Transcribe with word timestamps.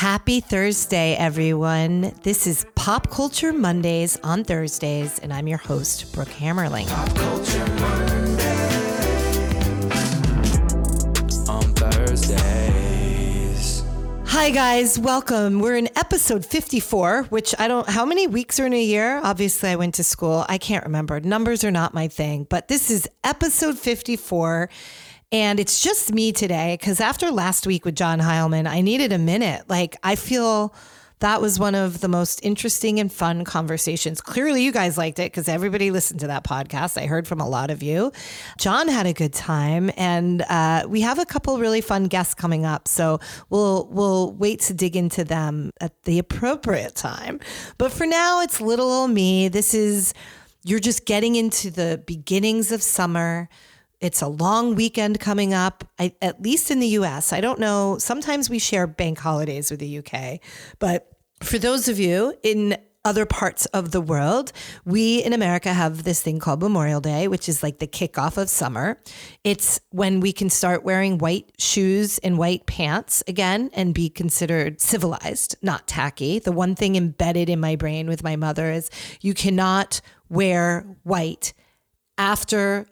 Happy 0.00 0.40
Thursday, 0.40 1.14
everyone. 1.16 2.14
This 2.22 2.46
is 2.46 2.64
Pop 2.74 3.10
Culture 3.10 3.52
Mondays 3.52 4.18
on 4.22 4.44
Thursdays, 4.44 5.18
and 5.18 5.30
I'm 5.30 5.46
your 5.46 5.58
host, 5.58 6.14
Brooke 6.14 6.28
Hammerling. 6.28 6.88
Pop 6.88 7.14
Culture 7.14 7.66
Mondays 7.66 8.40
on 11.50 11.74
Thursdays. 11.74 12.24
Hi, 14.24 14.48
guys. 14.48 14.98
Welcome. 14.98 15.58
We're 15.58 15.76
in 15.76 15.90
episode 15.98 16.46
54, 16.46 17.24
which 17.24 17.54
I 17.58 17.68
don't, 17.68 17.86
how 17.86 18.06
many 18.06 18.26
weeks 18.26 18.58
are 18.58 18.64
in 18.64 18.72
a 18.72 18.82
year? 18.82 19.20
Obviously, 19.22 19.68
I 19.68 19.76
went 19.76 19.96
to 19.96 20.04
school. 20.04 20.46
I 20.48 20.56
can't 20.56 20.84
remember. 20.84 21.20
Numbers 21.20 21.62
are 21.62 21.70
not 21.70 21.92
my 21.92 22.08
thing, 22.08 22.46
but 22.48 22.68
this 22.68 22.90
is 22.90 23.06
episode 23.22 23.78
54. 23.78 24.70
And 25.32 25.60
it's 25.60 25.80
just 25.80 26.12
me 26.12 26.32
today 26.32 26.76
because 26.80 27.00
after 27.00 27.30
last 27.30 27.66
week 27.66 27.84
with 27.84 27.94
John 27.94 28.18
Heilemann, 28.18 28.66
I 28.66 28.80
needed 28.80 29.12
a 29.12 29.18
minute. 29.18 29.68
Like, 29.68 29.96
I 30.02 30.16
feel 30.16 30.74
that 31.20 31.40
was 31.40 31.58
one 31.58 31.74
of 31.74 32.00
the 32.00 32.08
most 32.08 32.40
interesting 32.42 32.98
and 32.98 33.12
fun 33.12 33.44
conversations. 33.44 34.20
Clearly, 34.20 34.64
you 34.64 34.72
guys 34.72 34.98
liked 34.98 35.18
it 35.18 35.30
because 35.30 35.48
everybody 35.48 35.90
listened 35.90 36.18
to 36.20 36.26
that 36.28 36.44
podcast. 36.44 37.00
I 37.00 37.06
heard 37.06 37.28
from 37.28 37.40
a 37.40 37.48
lot 37.48 37.70
of 37.70 37.82
you. 37.82 38.10
John 38.58 38.88
had 38.88 39.06
a 39.06 39.12
good 39.12 39.32
time, 39.32 39.92
and 39.96 40.42
uh, 40.42 40.86
we 40.88 41.02
have 41.02 41.18
a 41.18 41.26
couple 41.26 41.58
really 41.58 41.82
fun 41.82 42.04
guests 42.04 42.34
coming 42.34 42.64
up. 42.64 42.88
So 42.88 43.20
we'll 43.50 43.86
we'll 43.92 44.32
wait 44.32 44.60
to 44.60 44.74
dig 44.74 44.96
into 44.96 45.22
them 45.22 45.70
at 45.80 46.02
the 46.04 46.18
appropriate 46.18 46.96
time. 46.96 47.38
But 47.78 47.92
for 47.92 48.06
now, 48.06 48.40
it's 48.40 48.60
little 48.60 48.90
old 48.90 49.10
me. 49.10 49.48
This 49.48 49.74
is 49.74 50.14
you're 50.64 50.80
just 50.80 51.04
getting 51.04 51.36
into 51.36 51.70
the 51.70 52.02
beginnings 52.06 52.72
of 52.72 52.82
summer. 52.82 53.48
It's 54.00 54.22
a 54.22 54.28
long 54.28 54.74
weekend 54.74 55.20
coming 55.20 55.52
up, 55.52 55.84
I, 55.98 56.14
at 56.22 56.42
least 56.42 56.70
in 56.70 56.80
the 56.80 56.88
US. 56.88 57.32
I 57.32 57.40
don't 57.40 57.60
know. 57.60 57.98
Sometimes 57.98 58.48
we 58.48 58.58
share 58.58 58.86
bank 58.86 59.18
holidays 59.18 59.70
with 59.70 59.80
the 59.80 59.98
UK, 59.98 60.40
but 60.78 61.06
for 61.42 61.58
those 61.58 61.88
of 61.88 61.98
you 61.98 62.34
in 62.42 62.76
other 63.04 63.24
parts 63.24 63.64
of 63.66 63.92
the 63.92 64.00
world, 64.00 64.52
we 64.84 65.22
in 65.22 65.32
America 65.32 65.72
have 65.72 66.04
this 66.04 66.20
thing 66.20 66.38
called 66.38 66.60
Memorial 66.60 67.00
Day, 67.00 67.28
which 67.28 67.48
is 67.48 67.62
like 67.62 67.78
the 67.78 67.86
kickoff 67.86 68.36
of 68.36 68.50
summer. 68.50 69.00
It's 69.42 69.80
when 69.90 70.20
we 70.20 70.32
can 70.32 70.50
start 70.50 70.84
wearing 70.84 71.16
white 71.16 71.50
shoes 71.58 72.18
and 72.18 72.36
white 72.36 72.66
pants 72.66 73.22
again 73.26 73.70
and 73.72 73.94
be 73.94 74.10
considered 74.10 74.82
civilized, 74.82 75.56
not 75.62 75.86
tacky. 75.86 76.38
The 76.38 76.52
one 76.52 76.74
thing 76.74 76.96
embedded 76.96 77.48
in 77.48 77.58
my 77.58 77.76
brain 77.76 78.06
with 78.06 78.22
my 78.22 78.36
mother 78.36 78.70
is 78.70 78.90
you 79.22 79.32
cannot 79.32 80.02
wear 80.28 80.86
white 81.02 81.54
after 82.18 82.86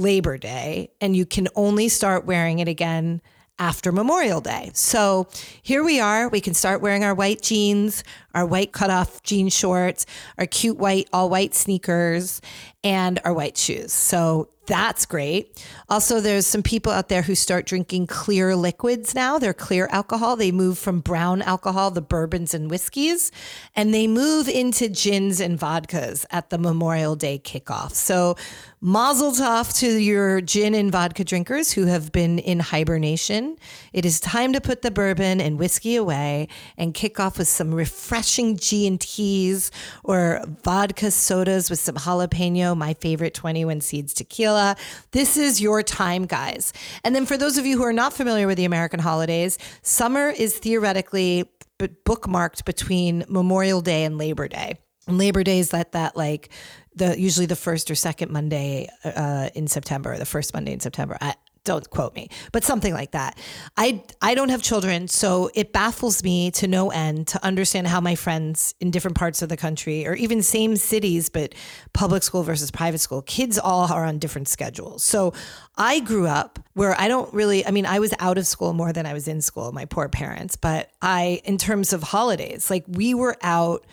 Labor 0.00 0.38
Day, 0.38 0.90
and 1.00 1.14
you 1.14 1.26
can 1.26 1.46
only 1.54 1.88
start 1.88 2.24
wearing 2.24 2.58
it 2.58 2.68
again 2.68 3.20
after 3.58 3.92
Memorial 3.92 4.40
Day. 4.40 4.70
So 4.72 5.28
here 5.62 5.84
we 5.84 6.00
are. 6.00 6.28
We 6.30 6.40
can 6.40 6.54
start 6.54 6.80
wearing 6.80 7.04
our 7.04 7.14
white 7.14 7.42
jeans, 7.42 8.02
our 8.34 8.46
white 8.46 8.72
cutoff 8.72 9.22
jean 9.22 9.50
shorts, 9.50 10.06
our 10.38 10.46
cute 10.46 10.78
white, 10.78 11.08
all 11.12 11.28
white 11.28 11.54
sneakers, 11.54 12.40
and 12.82 13.20
our 13.24 13.32
white 13.32 13.58
shoes. 13.58 13.92
So 13.92 14.48
that's 14.70 15.04
great. 15.04 15.60
Also, 15.88 16.20
there's 16.20 16.46
some 16.46 16.62
people 16.62 16.92
out 16.92 17.08
there 17.08 17.22
who 17.22 17.34
start 17.34 17.66
drinking 17.66 18.06
clear 18.06 18.54
liquids 18.54 19.16
now. 19.16 19.36
They're 19.36 19.52
clear 19.52 19.88
alcohol. 19.90 20.36
They 20.36 20.52
move 20.52 20.78
from 20.78 21.00
brown 21.00 21.42
alcohol, 21.42 21.90
the 21.90 22.00
bourbons 22.00 22.54
and 22.54 22.70
whiskeys, 22.70 23.32
and 23.74 23.92
they 23.92 24.06
move 24.06 24.48
into 24.48 24.88
gins 24.88 25.40
and 25.40 25.58
vodkas 25.58 26.24
at 26.30 26.50
the 26.50 26.58
Memorial 26.58 27.16
Day 27.16 27.40
kickoff. 27.42 27.94
So, 27.94 28.36
mazel 28.80 29.32
tov 29.32 29.76
to 29.80 29.88
your 29.98 30.40
gin 30.40 30.74
and 30.74 30.92
vodka 30.92 31.24
drinkers 31.24 31.72
who 31.72 31.86
have 31.86 32.12
been 32.12 32.38
in 32.38 32.60
hibernation. 32.60 33.56
It 33.92 34.06
is 34.06 34.20
time 34.20 34.52
to 34.52 34.60
put 34.60 34.82
the 34.82 34.90
bourbon 34.90 35.40
and 35.40 35.58
whiskey 35.58 35.96
away 35.96 36.48
and 36.78 36.94
kick 36.94 37.18
off 37.18 37.38
with 37.38 37.48
some 37.48 37.74
refreshing 37.74 38.56
G 38.56 38.86
and 38.86 39.00
T's 39.00 39.72
or 40.04 40.42
vodka 40.62 41.10
sodas 41.10 41.68
with 41.68 41.80
some 41.80 41.96
jalapeno, 41.96 42.69
my 42.74 42.94
favorite 42.94 43.34
21 43.34 43.80
Seeds 43.80 44.14
tequila. 44.14 44.76
This 45.12 45.36
is 45.36 45.60
your 45.60 45.82
time, 45.82 46.26
guys. 46.26 46.72
And 47.04 47.14
then 47.14 47.26
for 47.26 47.36
those 47.36 47.58
of 47.58 47.66
you 47.66 47.76
who 47.78 47.84
are 47.84 47.92
not 47.92 48.12
familiar 48.12 48.46
with 48.46 48.56
the 48.56 48.64
American 48.64 49.00
holidays, 49.00 49.58
summer 49.82 50.28
is 50.30 50.58
theoretically 50.58 51.50
bookmarked 51.78 52.64
between 52.64 53.24
Memorial 53.28 53.80
Day 53.80 54.04
and 54.04 54.18
Labor 54.18 54.48
Day. 54.48 54.78
And 55.06 55.18
Labor 55.18 55.42
Day 55.42 55.58
is 55.58 55.70
that 55.70 55.92
that 55.92 56.16
like 56.16 56.50
the 56.94 57.18
usually 57.18 57.46
the 57.46 57.56
first 57.56 57.90
or 57.90 57.94
second 57.94 58.30
Monday 58.30 58.88
uh, 59.04 59.48
in 59.54 59.66
September, 59.66 60.16
the 60.18 60.26
first 60.26 60.52
Monday 60.54 60.72
in 60.72 60.80
September. 60.80 61.16
I, 61.20 61.34
don't 61.70 61.88
quote 61.88 62.14
me, 62.16 62.28
but 62.50 62.64
something 62.64 62.92
like 62.92 63.12
that. 63.12 63.38
I 63.76 64.02
I 64.20 64.34
don't 64.34 64.48
have 64.48 64.62
children, 64.62 65.06
so 65.06 65.50
it 65.54 65.72
baffles 65.72 66.24
me 66.24 66.50
to 66.52 66.66
no 66.66 66.90
end 66.90 67.28
to 67.28 67.44
understand 67.44 67.86
how 67.86 68.00
my 68.00 68.16
friends 68.16 68.74
in 68.80 68.90
different 68.90 69.16
parts 69.16 69.40
of 69.40 69.48
the 69.48 69.56
country 69.56 70.06
or 70.06 70.14
even 70.14 70.42
same 70.42 70.74
cities 70.76 71.28
but 71.28 71.54
public 71.92 72.22
school 72.24 72.42
versus 72.42 72.70
private 72.72 72.98
school, 72.98 73.22
kids 73.22 73.56
all 73.58 73.92
are 73.92 74.04
on 74.04 74.18
different 74.18 74.48
schedules. 74.48 75.04
So 75.04 75.32
I 75.76 76.00
grew 76.00 76.26
up 76.26 76.58
where 76.74 77.00
I 77.00 77.06
don't 77.06 77.32
really 77.32 77.64
I 77.64 77.70
mean, 77.70 77.86
I 77.86 78.00
was 78.00 78.12
out 78.18 78.36
of 78.36 78.46
school 78.46 78.72
more 78.72 78.92
than 78.92 79.06
I 79.06 79.12
was 79.12 79.28
in 79.28 79.40
school, 79.40 79.70
my 79.70 79.84
poor 79.84 80.08
parents, 80.08 80.56
but 80.56 80.90
I 81.00 81.40
in 81.44 81.56
terms 81.56 81.92
of 81.92 82.02
holidays, 82.02 82.68
like 82.68 82.84
we 82.88 83.14
were 83.14 83.36
out 83.42 83.86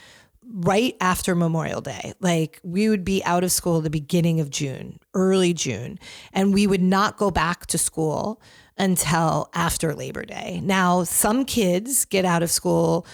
right 0.50 0.96
after 1.02 1.36
Memorial 1.36 1.82
Day. 1.82 2.14
Like 2.20 2.60
we 2.64 2.90
would 2.90 3.04
be 3.04 3.24
out 3.24 3.44
of 3.44 3.52
school 3.52 3.82
the 3.82 3.90
beginning 3.90 4.40
of 4.40 4.50
June, 4.50 5.00
early 5.14 5.54
June, 5.54 6.00
and 6.34 6.54
we 6.54 6.68
would 6.68 6.82
not 6.82 7.18
go 7.18 7.32
back 7.32 7.66
to 7.68 7.78
school 7.78 8.42
until 8.78 9.50
after 9.54 9.94
Labor 9.94 10.24
Day. 10.26 10.62
Now, 10.64 11.04
some 11.04 11.46
kids 11.46 12.06
get 12.06 12.26
out 12.26 12.44
of 12.44 12.52
school 12.52 13.06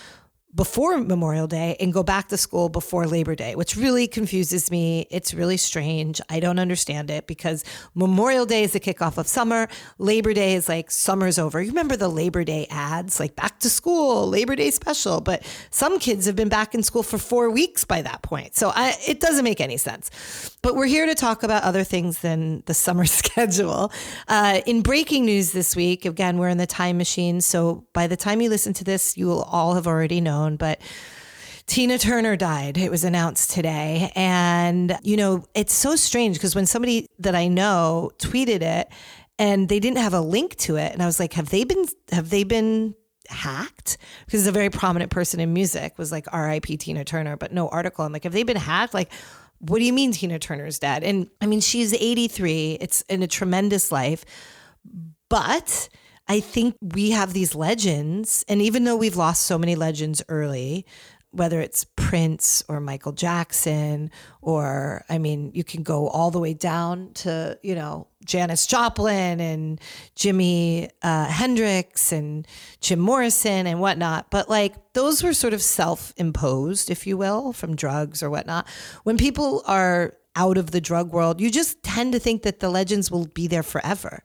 before 0.56 0.98
Memorial 1.00 1.48
Day 1.48 1.76
and 1.80 1.92
go 1.92 2.04
back 2.04 2.28
to 2.30 2.38
school 2.38 2.70
before 2.70 3.08
Labor 3.08 3.36
Day, 3.36 3.56
which 3.56 3.76
really 3.76 4.08
confuses 4.08 4.70
me. 4.70 5.08
It's 5.10 5.34
really 5.34 5.58
strange. 5.58 6.22
I 6.30 6.40
don't 6.40 6.60
understand 6.60 7.10
it 7.10 7.26
because 7.26 7.64
Memorial 7.96 8.46
Day 8.46 8.64
is 8.64 8.74
the 8.74 8.80
kickoff 8.80 9.18
of 9.18 9.28
summer. 9.28 9.68
Labor 9.98 10.34
Day 10.34 10.54
is 10.54 10.70
like 10.70 10.92
summer's 10.92 11.40
over. 11.40 11.62
You 11.62 11.70
remember 11.70 11.98
the 11.98 12.10
Labor 12.10 12.44
Day 12.44 12.68
ads, 12.70 13.20
like 13.20 13.36
back 13.36 13.60
to 13.62 13.70
school, 13.70 14.28
Labor 14.28 14.56
Day 14.56 14.70
special, 14.70 15.22
but 15.22 15.44
some 15.72 15.98
kids 15.98 16.26
have 16.28 16.36
been 16.36 16.50
back 16.50 16.76
in 16.76 16.84
school 16.84 17.04
for 17.04 17.18
four 17.18 17.50
weeks 17.50 17.84
by 17.84 18.02
that 18.04 18.22
point. 18.22 18.56
So 18.56 18.72
I, 18.74 18.96
it 19.08 19.20
doesn't 19.20 19.44
make 19.44 19.60
any 19.60 19.78
sense. 19.78 20.52
But 20.62 20.76
we're 20.76 20.86
here 20.86 21.06
to 21.06 21.16
talk 21.16 21.44
about 21.44 21.64
other 21.64 21.84
things 21.84 22.20
than 22.20 22.64
the 22.68 22.74
summer 22.74 23.06
schedule. 23.22 23.92
Uh, 24.28 24.62
in 24.66 24.82
breaking 24.82 25.26
news 25.26 25.52
this 25.52 25.76
week, 25.76 26.06
again, 26.06 26.38
we're 26.38 26.50
in 26.50 26.58
the 26.58 26.68
time 26.68 26.98
machine. 26.98 27.42
So 27.42 27.86
by 27.94 28.08
the 28.08 28.16
time 28.16 28.40
you 28.40 28.50
listen 28.50 28.74
to 28.74 28.84
this, 28.84 29.18
you 29.18 29.26
will 29.26 29.44
all 29.44 29.74
have 29.74 29.88
already 29.88 30.22
known 30.22 30.43
but 30.52 30.82
Tina 31.66 31.98
Turner 31.98 32.36
died. 32.36 32.78
It 32.78 32.92
was 32.92 33.04
announced 33.04 33.52
today. 33.52 34.12
And, 34.16 34.98
you 35.02 35.18
know, 35.18 35.46
it's 35.56 35.74
so 35.74 35.96
strange 35.96 36.36
because 36.36 36.56
when 36.56 36.66
somebody 36.66 37.08
that 37.20 37.36
I 37.36 37.48
know 37.48 38.12
tweeted 38.18 38.62
it 38.62 38.90
and 39.40 39.70
they 39.70 39.80
didn't 39.80 40.00
have 40.00 40.14
a 40.14 40.22
link 40.22 40.56
to 40.58 40.76
it, 40.76 40.92
and 40.92 41.02
I 41.02 41.06
was 41.06 41.20
like, 41.20 41.34
have 41.34 41.50
they 41.50 41.64
been, 41.64 41.86
have 42.12 42.30
they 42.30 42.44
been 42.44 42.96
hacked? 43.30 43.98
Because 44.26 44.46
a 44.46 44.52
very 44.52 44.70
prominent 44.70 45.10
person 45.10 45.40
in 45.40 45.54
music 45.54 45.98
was 45.98 46.12
like 46.12 46.32
RIP 46.34 46.66
Tina 46.80 47.06
Turner, 47.06 47.38
but 47.38 47.54
no 47.54 47.70
article. 47.70 48.06
I'm 48.06 48.12
like, 48.12 48.26
have 48.26 48.34
they 48.34 48.44
been 48.44 48.58
hacked? 48.58 48.94
Like, 48.94 49.12
what 49.60 49.80
do 49.80 49.86
you 49.86 49.94
mean 49.94 50.12
Tina 50.12 50.40
Turner's 50.40 50.80
dead? 50.80 51.04
And 51.04 51.30
I 51.40 51.46
mean, 51.46 51.62
she's 51.62 51.94
83. 51.94 52.78
It's 52.82 53.02
in 53.04 53.24
a 53.24 53.28
tremendous 53.28 53.92
life. 53.92 54.26
But 55.30 55.88
I 56.28 56.40
think 56.40 56.76
we 56.82 57.12
have 57.12 57.34
these 57.34 57.54
legends. 57.54 58.46
And 58.48 58.62
even 58.62 58.86
though 58.86 58.96
we've 58.96 59.18
lost 59.18 59.44
so 59.44 59.58
many 59.58 59.76
legends 59.76 60.24
early, 60.30 60.86
whether 61.32 61.60
it's 61.60 61.84
Prince 61.96 62.64
or 62.70 62.80
Michael 62.80 63.12
Jackson, 63.12 64.12
or 64.42 65.04
I 65.10 65.18
mean, 65.18 65.52
you 65.56 65.64
can 65.64 65.82
go 65.82 66.08
all 66.08 66.30
the 66.30 66.40
way 66.40 66.54
down 66.54 67.12
to, 67.16 67.58
you 67.64 67.74
know, 67.74 68.08
Janis 68.24 68.68
Joplin 68.68 69.42
and 69.42 69.82
Jimi 70.16 70.90
uh, 71.02 71.26
Hendrix 71.26 72.12
and 72.12 72.48
Jim 72.82 73.00
Morrison 73.00 73.66
and 73.66 73.82
whatnot. 73.82 74.30
But 74.30 74.48
like 74.48 74.76
those 74.94 75.24
were 75.24 75.34
sort 75.34 75.54
of 75.54 75.62
self 75.62 76.14
imposed, 76.18 76.92
if 76.92 77.08
you 77.08 77.18
will, 77.18 77.52
from 77.52 77.76
drugs 77.76 78.22
or 78.22 78.30
whatnot. 78.30 78.68
When 79.04 79.18
people 79.18 79.64
are 79.66 80.14
out 80.36 80.58
of 80.58 80.72
the 80.72 80.82
drug 80.82 81.12
world, 81.12 81.42
you 81.42 81.50
just 81.50 81.82
tend 81.84 82.14
to 82.14 82.20
think 82.20 82.44
that 82.44 82.60
the 82.60 82.70
legends 82.70 83.10
will 83.10 83.26
be 83.26 83.48
there 83.48 83.64
forever 83.64 84.24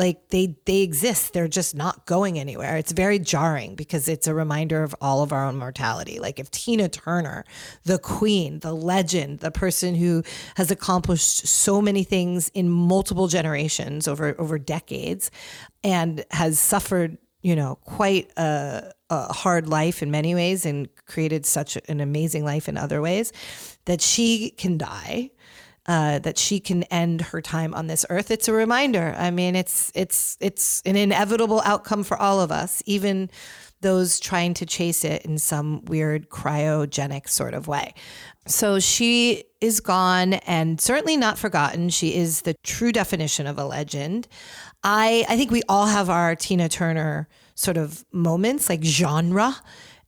like 0.00 0.30
they 0.30 0.56
they 0.64 0.80
exist. 0.80 1.34
They're 1.34 1.46
just 1.46 1.74
not 1.74 2.06
going 2.06 2.38
anywhere. 2.38 2.78
It's 2.78 2.90
very 2.90 3.18
jarring 3.18 3.74
because 3.74 4.08
it's 4.08 4.26
a 4.26 4.32
reminder 4.32 4.82
of 4.82 4.96
all 5.02 5.22
of 5.22 5.30
our 5.30 5.44
own 5.44 5.58
mortality. 5.58 6.18
Like 6.18 6.40
if 6.40 6.50
tina 6.50 6.88
turner 6.88 7.44
the 7.84 7.98
queen 7.98 8.60
the 8.60 8.72
legend 8.72 9.40
the 9.40 9.50
person 9.50 9.94
who 9.94 10.22
has 10.56 10.70
accomplished 10.70 11.46
so 11.46 11.82
many 11.82 12.02
things 12.02 12.48
in 12.54 12.70
multiple 12.70 13.28
generations 13.28 14.08
over 14.08 14.34
over 14.40 14.58
decades 14.58 15.30
and 15.84 16.24
has 16.30 16.58
suffered 16.58 17.18
you 17.42 17.54
know 17.54 17.76
quite 17.84 18.30
a, 18.38 18.92
a 19.10 19.32
hard 19.34 19.68
life 19.68 20.02
in 20.02 20.10
many 20.10 20.34
ways 20.34 20.64
and 20.64 20.88
created 21.06 21.44
such 21.44 21.76
an 21.88 22.00
amazing 22.00 22.42
life 22.42 22.70
in 22.70 22.78
other 22.78 23.02
ways 23.02 23.34
that 23.84 24.00
she 24.00 24.50
can 24.50 24.78
die 24.78 25.30
uh, 25.86 26.18
that 26.20 26.38
she 26.38 26.60
can 26.60 26.82
end 26.84 27.20
her 27.20 27.40
time 27.40 27.74
on 27.74 27.86
this 27.86 28.04
earth. 28.10 28.30
It's 28.30 28.48
a 28.48 28.52
reminder. 28.52 29.14
I 29.16 29.30
mean, 29.30 29.56
it's 29.56 29.90
it's 29.94 30.36
it's 30.40 30.82
an 30.84 30.96
inevitable 30.96 31.62
outcome 31.64 32.04
for 32.04 32.16
all 32.16 32.40
of 32.40 32.52
us, 32.52 32.82
even 32.86 33.30
those 33.80 34.20
trying 34.20 34.52
to 34.54 34.66
chase 34.66 35.04
it 35.04 35.24
in 35.24 35.38
some 35.38 35.84
weird 35.86 36.28
cryogenic 36.28 37.28
sort 37.28 37.54
of 37.54 37.66
way. 37.66 37.94
So 38.46 38.78
she 38.78 39.44
is 39.60 39.80
gone 39.80 40.34
and 40.34 40.80
certainly 40.80 41.16
not 41.16 41.38
forgotten. 41.38 41.88
She 41.88 42.14
is 42.14 42.42
the 42.42 42.54
true 42.62 42.92
definition 42.92 43.46
of 43.46 43.58
a 43.58 43.64
legend. 43.64 44.28
I 44.82 45.24
I 45.28 45.36
think 45.36 45.50
we 45.50 45.62
all 45.68 45.86
have 45.86 46.10
our 46.10 46.36
Tina 46.36 46.68
Turner 46.68 47.28
sort 47.54 47.76
of 47.76 48.04
moments, 48.12 48.68
like 48.68 48.82
genre. 48.82 49.56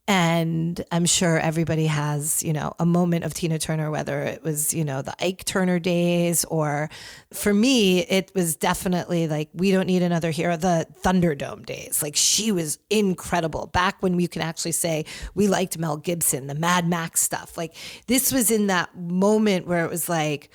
And 0.09 0.85
I'm 0.91 1.07
sure 1.07 1.39
everybody 1.39 1.87
has, 1.87 2.43
you 2.43 2.53
know, 2.53 2.75
a 2.81 2.85
moment 2.85 3.23
of 3.23 3.35
Tina 3.35 3.59
Turner, 3.61 3.89
whether 3.89 4.23
it 4.23 4.43
was, 4.43 4.75
you 4.75 4.85
know, 4.85 5.01
the 5.01 5.15
Ike 5.25 5.45
Turner 5.45 5.79
days, 5.79 6.45
or 6.47 6.91
for 7.33 7.55
me, 7.55 8.01
it 8.01 8.33
was 8.35 8.57
definitely 8.57 9.29
like, 9.29 9.49
we 9.55 9.71
don't 9.71 9.87
need 9.87 10.03
another 10.03 10.33
hero, 10.33 10.57
the 10.57 10.89
Thunderdome 11.05 11.65
days. 11.65 12.03
Like, 12.03 12.17
she 12.17 12.51
was 12.51 12.81
incredible 12.91 13.69
back 13.69 14.03
when 14.03 14.17
we 14.17 14.27
can 14.27 14.43
actually 14.43 14.73
say 14.73 15.05
we 15.37 15.47
liked 15.47 15.79
Mel 15.79 15.97
Gibson, 15.97 16.49
the 16.49 16.57
Mad 16.57 16.89
Max 16.89 17.21
stuff. 17.21 17.57
Like, 17.57 17.73
this 18.09 18.33
was 18.33 18.51
in 18.51 18.67
that 18.67 18.97
moment 18.99 19.69
where 19.69 19.85
it 19.85 19.91
was 19.91 20.09
like, 20.09 20.51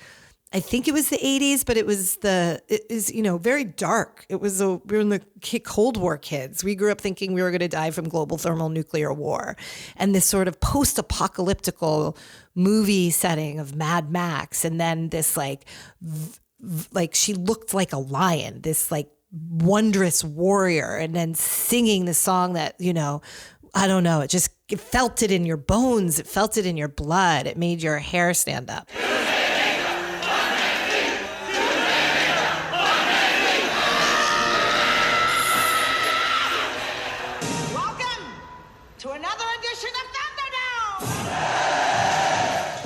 I 0.50 0.60
think 0.60 0.88
it 0.88 0.94
was 0.94 1.10
the 1.10 1.18
80s, 1.18 1.66
but 1.66 1.76
it 1.76 1.84
was 1.84 2.16
the 2.16 2.62
it 2.68 2.86
is 2.88 3.12
you 3.12 3.22
know 3.22 3.36
very 3.36 3.64
dark. 3.64 4.24
It 4.30 4.40
was 4.40 4.60
a 4.60 4.76
we 4.76 4.96
were 4.96 5.00
in 5.00 5.08
the 5.10 5.22
Cold 5.64 5.98
War 5.98 6.16
kids. 6.16 6.64
We 6.64 6.74
grew 6.74 6.90
up 6.90 7.00
thinking 7.00 7.34
we 7.34 7.42
were 7.42 7.50
going 7.50 7.60
to 7.60 7.68
die 7.68 7.90
from 7.90 8.08
global 8.08 8.38
thermal 8.38 8.70
nuclear 8.70 9.12
war, 9.12 9.56
and 9.96 10.14
this 10.14 10.24
sort 10.24 10.48
of 10.48 10.58
post-apocalyptical 10.60 12.16
movie 12.54 13.10
setting 13.10 13.58
of 13.58 13.74
Mad 13.74 14.10
Max, 14.10 14.64
and 14.64 14.80
then 14.80 15.10
this 15.10 15.36
like 15.36 15.66
v- 16.00 16.38
like 16.92 17.14
she 17.14 17.34
looked 17.34 17.74
like 17.74 17.92
a 17.92 17.98
lion, 17.98 18.62
this 18.62 18.90
like 18.90 19.10
wondrous 19.30 20.24
warrior, 20.24 20.96
and 20.96 21.14
then 21.14 21.34
singing 21.34 22.06
the 22.06 22.14
song 22.14 22.54
that 22.54 22.74
you 22.80 22.94
know 22.94 23.20
I 23.74 23.86
don't 23.86 24.02
know. 24.02 24.20
It 24.20 24.30
just 24.30 24.50
it 24.70 24.80
felt 24.80 25.22
it 25.22 25.30
in 25.30 25.44
your 25.44 25.58
bones. 25.58 26.18
It 26.18 26.26
felt 26.26 26.56
it 26.56 26.64
in 26.64 26.78
your 26.78 26.88
blood. 26.88 27.46
It 27.46 27.58
made 27.58 27.82
your 27.82 27.98
hair 27.98 28.32
stand 28.32 28.70
up. 28.70 28.88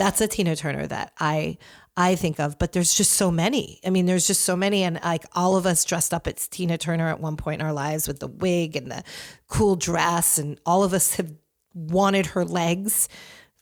That's 0.03 0.21
a 0.21 0.27
Tina 0.27 0.57
Turner 0.57 0.85
that 0.89 1.13
I 1.21 1.59
I 1.97 2.17
think 2.17 2.41
of, 2.41 2.59
but 2.59 2.73
there's 2.73 2.93
just 2.93 3.13
so 3.13 3.31
many. 3.31 3.79
I 3.87 3.91
mean, 3.91 4.07
there's 4.07 4.27
just 4.27 4.41
so 4.41 4.57
many, 4.57 4.83
and 4.83 4.99
like 5.05 5.25
all 5.33 5.57
of 5.57 5.65
us 5.65 5.85
dressed 5.85 6.13
up 6.13 6.27
as 6.27 6.49
Tina 6.49 6.77
Turner 6.77 7.09
at 7.09 7.21
one 7.21 7.37
point 7.37 7.61
in 7.61 7.67
our 7.67 7.73
lives 7.73 8.09
with 8.09 8.19
the 8.19 8.27
wig 8.27 8.75
and 8.75 8.91
the 8.91 9.05
cool 9.47 9.77
dress, 9.77 10.39
and 10.39 10.59
all 10.67 10.83
of 10.83 10.93
us 10.93 11.15
have 11.15 11.33
wanted 11.73 12.27
her 12.27 12.45
legs 12.45 13.09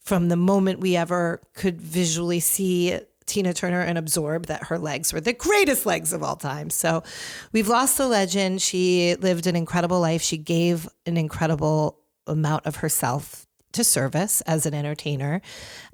from 0.03 0.29
the 0.29 0.37
moment 0.37 0.81
we 0.81 0.97
ever 0.97 1.43
could 1.53 1.79
visually 1.79 2.41
see 2.41 2.99
Tina 3.27 3.53
Turner 3.53 3.83
and 3.83 3.99
absorb 3.99 4.47
that 4.47 4.65
her 4.65 4.79
legs 4.79 5.13
were 5.13 5.21
the 5.21 5.35
greatest 5.35 5.85
legs 5.85 6.15
of 6.15 6.23
all 6.23 6.37
time. 6.37 6.71
So 6.71 7.03
we've 7.53 7.69
lost 7.69 7.99
the 7.99 8.09
legend. 8.09 8.63
She 8.63 9.15
lived 9.17 9.47
an 9.47 9.57
incredible 9.57 10.01
life. 10.01 10.23
She 10.23 10.39
gave 10.39 10.89
an 11.05 11.19
incredible 11.19 11.99
amount 12.27 12.65
of 12.65 12.77
herself 12.77 13.47
to 13.73 13.85
service 13.85 14.41
as 14.43 14.67
an 14.67 14.75
entertainer. 14.75 15.41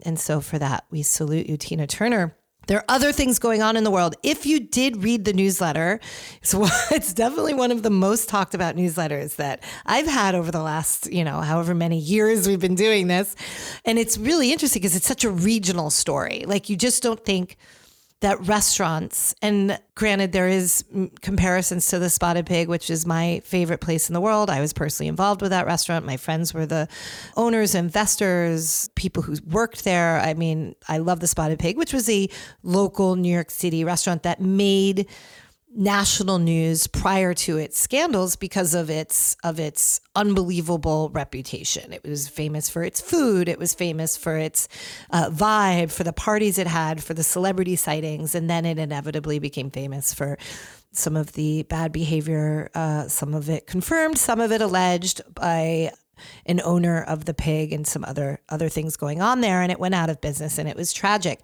And 0.03 0.19
so 0.19 0.41
for 0.41 0.59
that, 0.59 0.85
we 0.91 1.03
salute 1.03 1.49
you, 1.49 1.57
Tina 1.57 1.87
Turner. 1.87 2.37
There 2.67 2.79
are 2.79 2.85
other 2.89 3.13
things 3.13 3.39
going 3.39 3.63
on 3.63 3.77
in 3.77 3.85
the 3.85 3.93
world. 3.93 4.17
If 4.25 4.45
you 4.45 4.59
did 4.59 5.03
read 5.03 5.25
the 5.25 5.33
newsletter, 5.33 6.01
so 6.43 6.67
it's 6.91 7.15
definitely 7.15 7.55
one 7.55 7.71
of 7.71 7.83
the 7.83 7.91
most 7.91 8.29
talked 8.29 8.55
about 8.55 8.77
newsletters 8.77 9.37
that 9.37 9.63
I've 9.85 10.07
had 10.07 10.35
over 10.35 10.51
the 10.51 10.63
last, 10.63 11.11
you 11.13 11.25
know, 11.25 11.41
however 11.41 11.75
many 11.75 11.99
years 11.99 12.49
we've 12.49 12.61
been 12.61 12.75
doing 12.75 13.07
this. 13.07 13.37
And 13.85 13.99
it's 13.99 14.19
really 14.19 14.53
interesting 14.53 14.83
because 14.83 14.97
it's 14.97 15.07
such 15.07 15.25
a 15.25 15.31
regional 15.31 15.91
story. 15.91 16.45
Like 16.47 16.69
you 16.69 16.77
just 16.77 17.03
don't 17.03 17.25
think 17.25 17.57
that 18.21 18.41
restaurants, 18.47 19.35
and 19.43 19.79
granted, 19.95 20.33
there 20.33 20.49
is 20.49 20.85
comparisons 21.21 21.87
to 21.89 21.99
the 21.99 22.09
Spotted 22.09 22.47
Pig, 22.47 22.67
which 22.67 22.89
is 22.89 23.05
my 23.05 23.43
favorite 23.45 23.83
place 23.83 24.09
in 24.09 24.15
the 24.15 24.23
world. 24.23 24.49
I 24.49 24.61
was 24.61 24.73
personally 24.73 25.09
involved 25.09 25.43
with 25.43 25.51
that 25.51 25.67
restaurant. 25.67 26.07
My 26.07 26.17
friends 26.17 26.55
were 26.55 26.65
the 26.65 26.89
owners, 27.37 27.75
investors, 27.75 28.89
people 28.95 29.23
who 29.23 29.37
worked 29.47 29.85
there. 29.85 30.19
I 30.21 30.33
mean, 30.33 30.75
I 30.89 30.97
love 30.99 31.21
the 31.21 31.27
Spotted 31.27 31.59
Pig, 31.59 31.77
which 31.77 31.93
was 31.93 32.09
a 32.09 32.29
local 32.63 33.17
New 33.17 33.33
York 33.33 33.51
City 33.51 33.85
restaurant 33.85 34.23
that 34.23 34.41
made 34.41 35.07
national 35.77 36.39
news 36.39 36.87
prior 36.87 37.35
to 37.35 37.59
its 37.59 37.79
scandals 37.79 38.35
because 38.35 38.75
of 38.75 38.89
its 38.89 39.37
of 39.45 39.61
its 39.61 40.01
unbelievable 40.15 41.11
reputation. 41.11 41.93
It 41.93 42.03
was 42.03 42.29
famous 42.29 42.71
for 42.71 42.83
its 42.83 43.01
food. 43.01 43.49
It 43.49 43.59
was 43.59 43.75
famous 43.75 44.17
for 44.17 44.37
its 44.37 44.69
uh, 45.11 45.31
vibe, 45.31 45.93
for 45.93 46.03
the 46.03 46.13
parties 46.13 46.59
it 46.59 46.67
had, 46.67 47.03
for 47.03 47.15
the 47.15 47.23
celebrity 47.23 47.77
sightings, 47.77 48.35
and 48.35 48.49
then 48.49 48.65
it 48.65 48.79
inevitably 48.79 49.39
became 49.39 49.71
famous 49.71 50.15
for 50.15 50.39
some 50.93 51.17
of 51.17 51.33
the 51.33 51.63
bad 51.65 51.93
behavior. 51.93 52.71
Uh, 52.75 53.07
some 53.09 53.35
of 53.35 53.51
it 53.51 53.67
confirmed, 53.67 54.17
some 54.19 54.41
of 54.41 54.51
it 54.53 54.63
alleged 54.63 55.21
by 55.35 55.93
an 56.47 56.63
owner 56.65 57.03
of 57.03 57.27
the 57.27 57.35
pig 57.35 57.73
and 57.73 57.87
some 57.87 58.03
other 58.05 58.41
other 58.49 58.71
things 58.71 58.97
going 58.97 59.21
on 59.21 59.43
there 59.43 59.61
and 59.61 59.71
it 59.71 59.79
went 59.79 59.95
out 59.95 60.09
of 60.09 60.19
business 60.23 60.57
and 60.57 60.67
it 60.67 60.75
was 60.75 60.91
tragic 60.91 61.43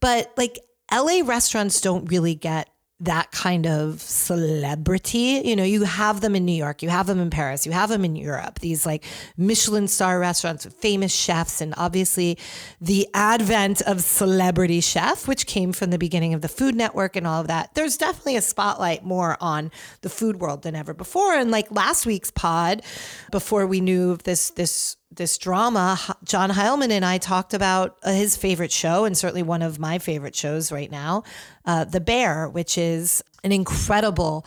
but 0.00 0.32
like 0.38 0.58
LA 0.90 1.20
restaurants 1.22 1.82
don't 1.82 2.10
really 2.10 2.34
get 2.34 2.70
that 3.00 3.30
kind 3.30 3.66
of 3.66 4.00
celebrity. 4.00 5.42
You 5.44 5.54
know, 5.54 5.64
you 5.64 5.84
have 5.84 6.22
them 6.22 6.34
in 6.34 6.46
New 6.46 6.52
York, 6.52 6.82
you 6.82 6.88
have 6.88 7.06
them 7.06 7.20
in 7.20 7.28
Paris, 7.28 7.66
you 7.66 7.72
have 7.72 7.90
them 7.90 8.04
in 8.04 8.16
Europe, 8.16 8.60
these 8.60 8.86
like 8.86 9.04
Michelin 9.36 9.86
star 9.86 10.18
restaurants 10.18 10.64
with 10.64 10.74
famous 10.74 11.14
chefs, 11.14 11.60
and 11.60 11.74
obviously 11.76 12.38
the 12.80 13.06
advent 13.12 13.82
of 13.82 14.00
celebrity 14.00 14.80
chef, 14.80 15.28
which 15.28 15.46
came 15.46 15.72
from 15.72 15.90
the 15.90 15.98
beginning 15.98 16.32
of 16.32 16.40
the 16.40 16.48
Food 16.48 16.74
Network 16.74 17.16
and 17.16 17.26
all 17.26 17.42
of 17.42 17.48
that. 17.48 17.74
There's 17.74 17.98
definitely 17.98 18.36
a 18.36 18.42
spotlight 18.42 19.04
more 19.04 19.36
on 19.40 19.70
the 20.00 20.08
food 20.08 20.40
world 20.40 20.62
than 20.62 20.74
ever 20.74 20.94
before. 20.94 21.34
And 21.34 21.50
like 21.50 21.70
last 21.70 22.06
week's 22.06 22.30
pod, 22.30 22.82
before 23.30 23.66
we 23.66 23.80
knew 23.80 24.10
of 24.12 24.22
this, 24.22 24.50
this, 24.50 24.96
this 25.16 25.38
drama, 25.38 25.98
John 26.24 26.50
Heilemann 26.50 26.90
and 26.90 27.04
I 27.04 27.18
talked 27.18 27.54
about 27.54 27.96
uh, 28.02 28.12
his 28.12 28.36
favorite 28.36 28.72
show, 28.72 29.04
and 29.04 29.16
certainly 29.16 29.42
one 29.42 29.62
of 29.62 29.78
my 29.78 29.98
favorite 29.98 30.34
shows 30.34 30.70
right 30.70 30.90
now, 30.90 31.24
uh, 31.64 31.84
The 31.84 32.00
Bear, 32.00 32.48
which 32.48 32.78
is 32.78 33.22
an 33.42 33.52
incredible 33.52 34.46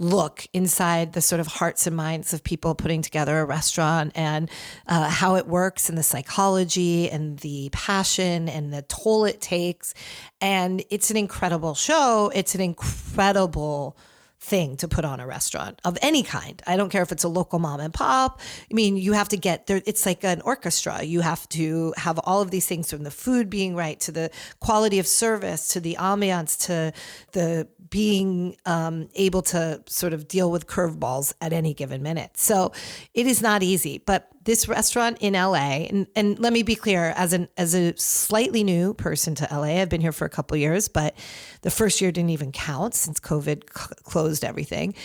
look 0.00 0.46
inside 0.54 1.12
the 1.12 1.20
sort 1.20 1.40
of 1.40 1.46
hearts 1.46 1.86
and 1.86 1.94
minds 1.94 2.32
of 2.32 2.42
people 2.42 2.74
putting 2.74 3.02
together 3.02 3.38
a 3.40 3.44
restaurant 3.44 4.12
and 4.14 4.50
uh, 4.86 5.10
how 5.10 5.36
it 5.36 5.46
works 5.46 5.90
and 5.90 5.98
the 5.98 6.02
psychology 6.02 7.10
and 7.10 7.38
the 7.40 7.68
passion 7.72 8.48
and 8.48 8.72
the 8.72 8.82
toll 8.82 9.26
it 9.26 9.42
takes. 9.42 9.92
And 10.40 10.82
it's 10.88 11.10
an 11.10 11.18
incredible 11.18 11.74
show. 11.74 12.32
It's 12.34 12.54
an 12.54 12.62
incredible 12.62 13.94
thing 14.40 14.76
to 14.78 14.88
put 14.88 15.04
on 15.04 15.20
a 15.20 15.26
restaurant 15.26 15.80
of 15.84 15.98
any 16.00 16.22
kind. 16.22 16.62
I 16.66 16.76
don't 16.76 16.88
care 16.88 17.02
if 17.02 17.12
it's 17.12 17.24
a 17.24 17.28
local 17.28 17.58
mom 17.58 17.78
and 17.78 17.92
pop. 17.92 18.40
I 18.70 18.74
mean, 18.74 18.96
you 18.96 19.12
have 19.12 19.28
to 19.30 19.36
get 19.36 19.66
there. 19.66 19.82
It's 19.84 20.06
like 20.06 20.24
an 20.24 20.40
orchestra. 20.40 21.02
You 21.02 21.20
have 21.20 21.46
to 21.50 21.92
have 21.98 22.18
all 22.20 22.40
of 22.40 22.50
these 22.50 22.66
things 22.66 22.90
from 22.90 23.02
the 23.02 23.10
food 23.10 23.50
being 23.50 23.76
right 23.76 24.00
to 24.00 24.12
the 24.12 24.30
quality 24.60 24.98
of 24.98 25.06
service 25.06 25.68
to 25.68 25.80
the 25.80 25.96
ambiance 26.00 26.58
to 26.66 26.92
the 27.32 27.68
being 27.90 28.56
um, 28.66 29.08
able 29.14 29.42
to 29.42 29.82
sort 29.86 30.12
of 30.12 30.26
deal 30.26 30.50
with 30.50 30.66
curveballs 30.66 31.34
at 31.40 31.52
any 31.52 31.74
given 31.74 32.02
minute. 32.02 32.36
So 32.36 32.72
it 33.12 33.26
is 33.26 33.42
not 33.42 33.62
easy, 33.62 33.98
but 33.98 34.28
this 34.50 34.66
restaurant 34.66 35.16
in 35.20 35.34
LA, 35.34 35.86
and, 35.88 36.08
and 36.16 36.36
let 36.40 36.52
me 36.52 36.64
be 36.64 36.74
clear, 36.74 37.14
as 37.16 37.32
an 37.32 37.46
as 37.56 37.72
a 37.72 37.96
slightly 37.96 38.64
new 38.64 38.92
person 38.94 39.36
to 39.36 39.46
LA, 39.48 39.80
I've 39.80 39.88
been 39.88 40.00
here 40.00 40.10
for 40.10 40.24
a 40.24 40.28
couple 40.28 40.56
years, 40.56 40.88
but 40.88 41.14
the 41.62 41.70
first 41.70 42.00
year 42.00 42.10
didn't 42.10 42.30
even 42.30 42.50
count 42.50 42.94
since 42.94 43.20
COVID 43.20 43.62
c- 43.72 43.94
closed 44.02 44.44
everything. 44.44 44.96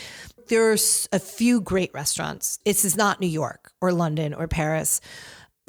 There's 0.48 1.08
a 1.14 1.20
few 1.20 1.62
great 1.62 1.94
restaurants. 1.94 2.58
This 2.66 2.84
is 2.84 2.98
not 2.98 3.22
New 3.22 3.28
York 3.28 3.72
or 3.82 3.94
London 3.94 4.34
or 4.34 4.48
Paris 4.48 5.00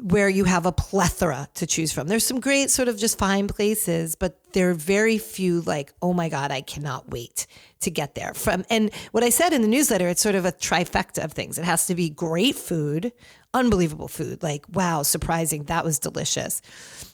where 0.03 0.29
you 0.29 0.43
have 0.43 0.67
a 0.67 0.71
plethora 0.71 1.47
to 1.55 1.65
choose 1.65 1.91
from. 1.91 2.07
There's 2.07 2.25
some 2.25 2.39
great 2.39 2.69
sort 2.69 2.87
of 2.87 2.97
just 2.99 3.17
fine 3.17 3.47
places, 3.47 4.15
but 4.15 4.39
there 4.53 4.69
are 4.69 4.75
very 4.75 5.17
few 5.17 5.61
like, 5.61 5.91
oh 6.03 6.13
my 6.13 6.29
God, 6.29 6.51
I 6.51 6.61
cannot 6.61 7.09
wait 7.09 7.47
to 7.79 7.89
get 7.89 8.13
there. 8.13 8.33
From 8.35 8.63
and 8.69 8.93
what 9.11 9.23
I 9.23 9.29
said 9.29 9.53
in 9.53 9.63
the 9.63 9.67
newsletter, 9.67 10.07
it's 10.07 10.21
sort 10.21 10.35
of 10.35 10.45
a 10.45 10.51
trifecta 10.51 11.23
of 11.23 11.31
things. 11.31 11.57
It 11.57 11.65
has 11.65 11.87
to 11.87 11.95
be 11.95 12.09
great 12.09 12.55
food, 12.55 13.11
unbelievable 13.53 14.07
food, 14.07 14.43
like 14.43 14.65
wow, 14.73 15.03
surprising, 15.03 15.63
that 15.65 15.83
was 15.83 15.99
delicious. 15.99 16.61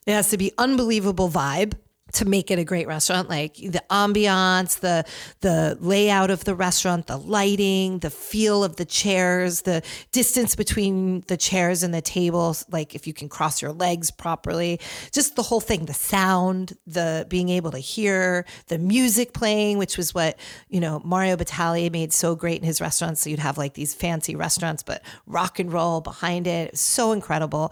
It 0.05 0.13
has 0.13 0.29
to 0.29 0.37
be 0.37 0.51
unbelievable 0.57 1.29
vibe 1.29 1.73
to 2.13 2.25
make 2.25 2.49
it 2.49 2.59
a 2.59 2.63
great 2.63 2.87
restaurant 2.87 3.29
like 3.29 3.55
the 3.55 3.83
ambiance 3.89 4.79
the 4.79 5.03
the 5.41 5.77
layout 5.81 6.31
of 6.31 6.43
the 6.45 6.55
restaurant 6.55 7.07
the 7.07 7.17
lighting 7.17 7.99
the 7.99 8.09
feel 8.09 8.63
of 8.63 8.77
the 8.77 8.85
chairs 8.85 9.61
the 9.61 9.81
distance 10.11 10.55
between 10.55 11.21
the 11.27 11.37
chairs 11.37 11.83
and 11.83 11.93
the 11.93 12.01
tables 12.01 12.65
like 12.71 12.95
if 12.95 13.05
you 13.05 13.13
can 13.13 13.27
cross 13.27 13.61
your 13.61 13.71
legs 13.71 14.09
properly 14.11 14.79
just 15.11 15.35
the 15.35 15.43
whole 15.43 15.61
thing 15.61 15.85
the 15.85 15.93
sound 15.93 16.77
the 16.87 17.25
being 17.29 17.49
able 17.49 17.71
to 17.71 17.79
hear 17.79 18.45
the 18.67 18.77
music 18.77 19.33
playing 19.33 19.77
which 19.77 19.97
was 19.97 20.13
what 20.13 20.37
you 20.69 20.79
know 20.79 21.01
Mario 21.03 21.35
Batali 21.35 21.91
made 21.91 22.13
so 22.13 22.35
great 22.35 22.59
in 22.59 22.65
his 22.65 22.79
restaurants. 22.81 23.21
So 23.21 23.29
you'd 23.29 23.39
have 23.39 23.57
like 23.57 23.73
these 23.73 23.93
fancy 23.93 24.35
restaurants 24.35 24.83
but 24.83 25.01
rock 25.27 25.59
and 25.59 25.71
roll 25.71 26.01
behind 26.01 26.47
it, 26.47 26.53
it 26.53 26.77
so 26.77 27.11
incredible 27.11 27.71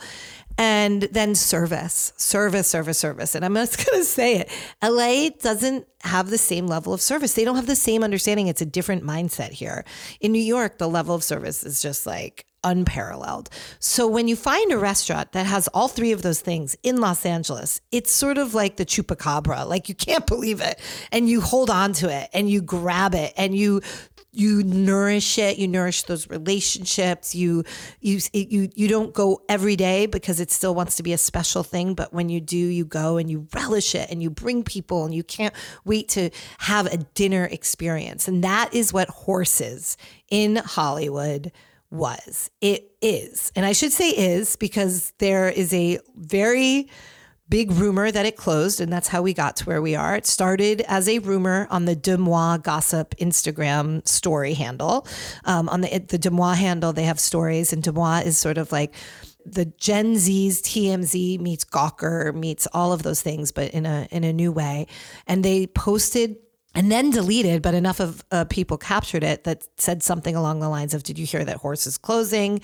and 0.58 1.04
then 1.04 1.36
service, 1.36 2.14
service, 2.18 2.68
service, 2.68 2.98
service. 2.98 3.36
And 3.36 3.46
I'm 3.46 3.56
just 3.56 3.86
going 3.86 4.00
to 4.00 4.06
say 4.06 4.38
it 4.38 4.50
LA 4.84 5.30
doesn't 5.30 5.88
have 6.04 6.30
the 6.30 6.38
same 6.38 6.68
level 6.68 6.94
of 6.94 7.02
service. 7.02 7.34
They 7.34 7.46
don't 7.46 7.56
have 7.56 7.68
the 7.68 7.76
same 7.76 8.04
understanding. 8.04 8.48
It's 8.48 8.62
a 8.62 8.66
different 8.66 9.04
mindset 9.04 9.52
here. 9.52 9.86
In 10.20 10.32
New 10.32 10.40
York, 10.40 10.78
the 10.78 10.90
level 10.90 11.16
of 11.16 11.24
service 11.24 11.64
is 11.64 11.82
just 11.82 12.06
like 12.06 12.46
unparalleled. 12.64 13.50
So 13.80 14.08
when 14.08 14.28
you 14.28 14.36
find 14.36 14.72
a 14.72 14.78
restaurant 14.78 15.32
that 15.32 15.46
has 15.46 15.68
all 15.70 15.88
three 15.88 16.12
of 16.12 16.22
those 16.22 16.42
things 16.42 16.76
in 16.84 16.98
Los 16.98 17.26
Angeles, 17.26 17.82
it's 17.92 18.12
sort 18.12 18.38
of 18.38 18.54
like 18.54 18.78
the 18.78 18.86
chupacabra. 18.86 19.68
Like 19.68 19.90
you 19.90 19.96
can't 19.96 20.28
believe 20.32 20.62
it. 20.62 20.80
And 21.12 21.28
you 21.28 21.42
hold 21.42 21.70
on 21.70 21.94
to 21.94 22.10
it 22.10 22.30
and 22.34 22.50
you 22.50 22.62
grab 22.62 23.16
it 23.16 23.34
and 23.38 23.56
you 23.56 23.82
you 24.34 24.64
nourish 24.64 25.38
it 25.38 25.58
you 25.58 25.68
nourish 25.68 26.04
those 26.04 26.30
relationships 26.30 27.36
you 27.36 27.64
you 28.00 28.20
you 28.34 28.70
you 28.76 28.88
don't 28.88 29.14
go 29.14 29.42
every 29.50 29.76
day 29.76 30.06
because 30.06 30.40
it 30.40 30.50
still 30.50 30.74
wants 30.74 30.96
to 30.96 31.04
be 31.04 31.12
a 31.12 31.18
special 31.18 31.64
thing 31.64 31.94
but 31.94 32.14
when 32.14 32.30
you 32.30 32.40
do 32.40 32.58
you 32.58 32.86
go 32.86 33.18
and 33.18 33.30
you 33.30 33.48
relish 33.54 33.94
it 33.94 34.10
and 34.10 34.24
you 34.24 34.30
bring 34.30 34.64
people 34.64 35.06
and 35.06 35.14
you 35.14 35.24
can't 35.24 35.54
wait 35.86 36.10
to 36.10 36.30
have 36.60 36.86
a 36.88 36.98
dinner 36.98 37.46
experience. 37.46 38.28
And 38.28 38.44
that 38.44 38.74
is 38.74 38.94
what 38.94 39.10
horses 39.10 39.98
in 40.30 40.58
Hollywood 40.58 41.52
was. 41.90 42.50
It 42.62 42.92
is. 43.02 43.52
And 43.56 43.66
I 43.66 43.74
should 43.74 43.92
say 43.92 44.10
is 44.10 44.56
because 44.56 45.14
there 45.20 45.50
is 45.50 45.74
a 45.74 46.00
very 46.16 46.90
big 47.52 47.70
rumor 47.70 48.10
that 48.10 48.26
it 48.26 48.38
closed, 48.38 48.82
and 48.82 48.92
that's 48.92 49.10
how 49.10 49.22
we 49.22 49.34
got 49.34 49.58
to 49.58 49.66
where 49.66 49.82
we 49.82 49.94
are. 49.94 50.16
It 50.16 50.26
started 50.26 50.82
as 50.88 51.08
a 51.08 51.20
rumor 51.20 51.68
on 51.70 51.86
the 51.86 51.96
Deux 51.96 52.18
Moi 52.18 52.58
Gossip 52.58 53.14
Instagram 53.18 54.08
story 54.08 54.56
handle. 54.56 55.06
Um, 55.46 55.70
on 55.70 55.82
the 55.82 56.00
the 56.00 56.18
Deux 56.18 56.32
Moi 56.32 56.54
handle, 56.54 56.94
they 56.94 57.04
have 57.04 57.20
stories, 57.20 57.74
and 57.74 57.84
Deux 57.84 57.92
Moi 57.92 58.20
is 58.20 58.38
sort 58.40 58.58
of 58.58 58.72
like 58.72 58.96
the 59.46 59.66
Gen 59.66 60.16
Z's 60.16 60.62
TMZ 60.62 61.40
meets 61.40 61.66
Gawker 61.66 62.34
meets 62.34 62.68
all 62.74 62.94
of 62.94 63.04
those 63.04 63.22
things, 63.22 63.52
but 63.52 63.72
in 63.72 63.86
a 63.86 64.08
in 64.10 64.24
a 64.24 64.34
new 64.34 64.52
way. 64.52 64.88
And 65.28 65.44
they 65.44 65.68
posted 65.68 66.38
and 66.74 66.90
then 66.90 67.10
deleted, 67.10 67.62
but 67.62 67.74
enough 67.74 68.00
of 68.00 68.24
uh, 68.32 68.46
people 68.46 68.78
captured 68.78 69.24
it 69.24 69.44
that 69.44 69.68
said 69.78 70.02
something 70.02 70.38
along 70.38 70.62
the 70.62 70.70
lines 70.70 70.94
of, 70.94 71.04
Did 71.04 71.20
you 71.20 71.26
hear 71.26 71.44
that 71.44 71.58
Horse 71.58 71.86
is 71.86 71.98
closing? 71.98 72.62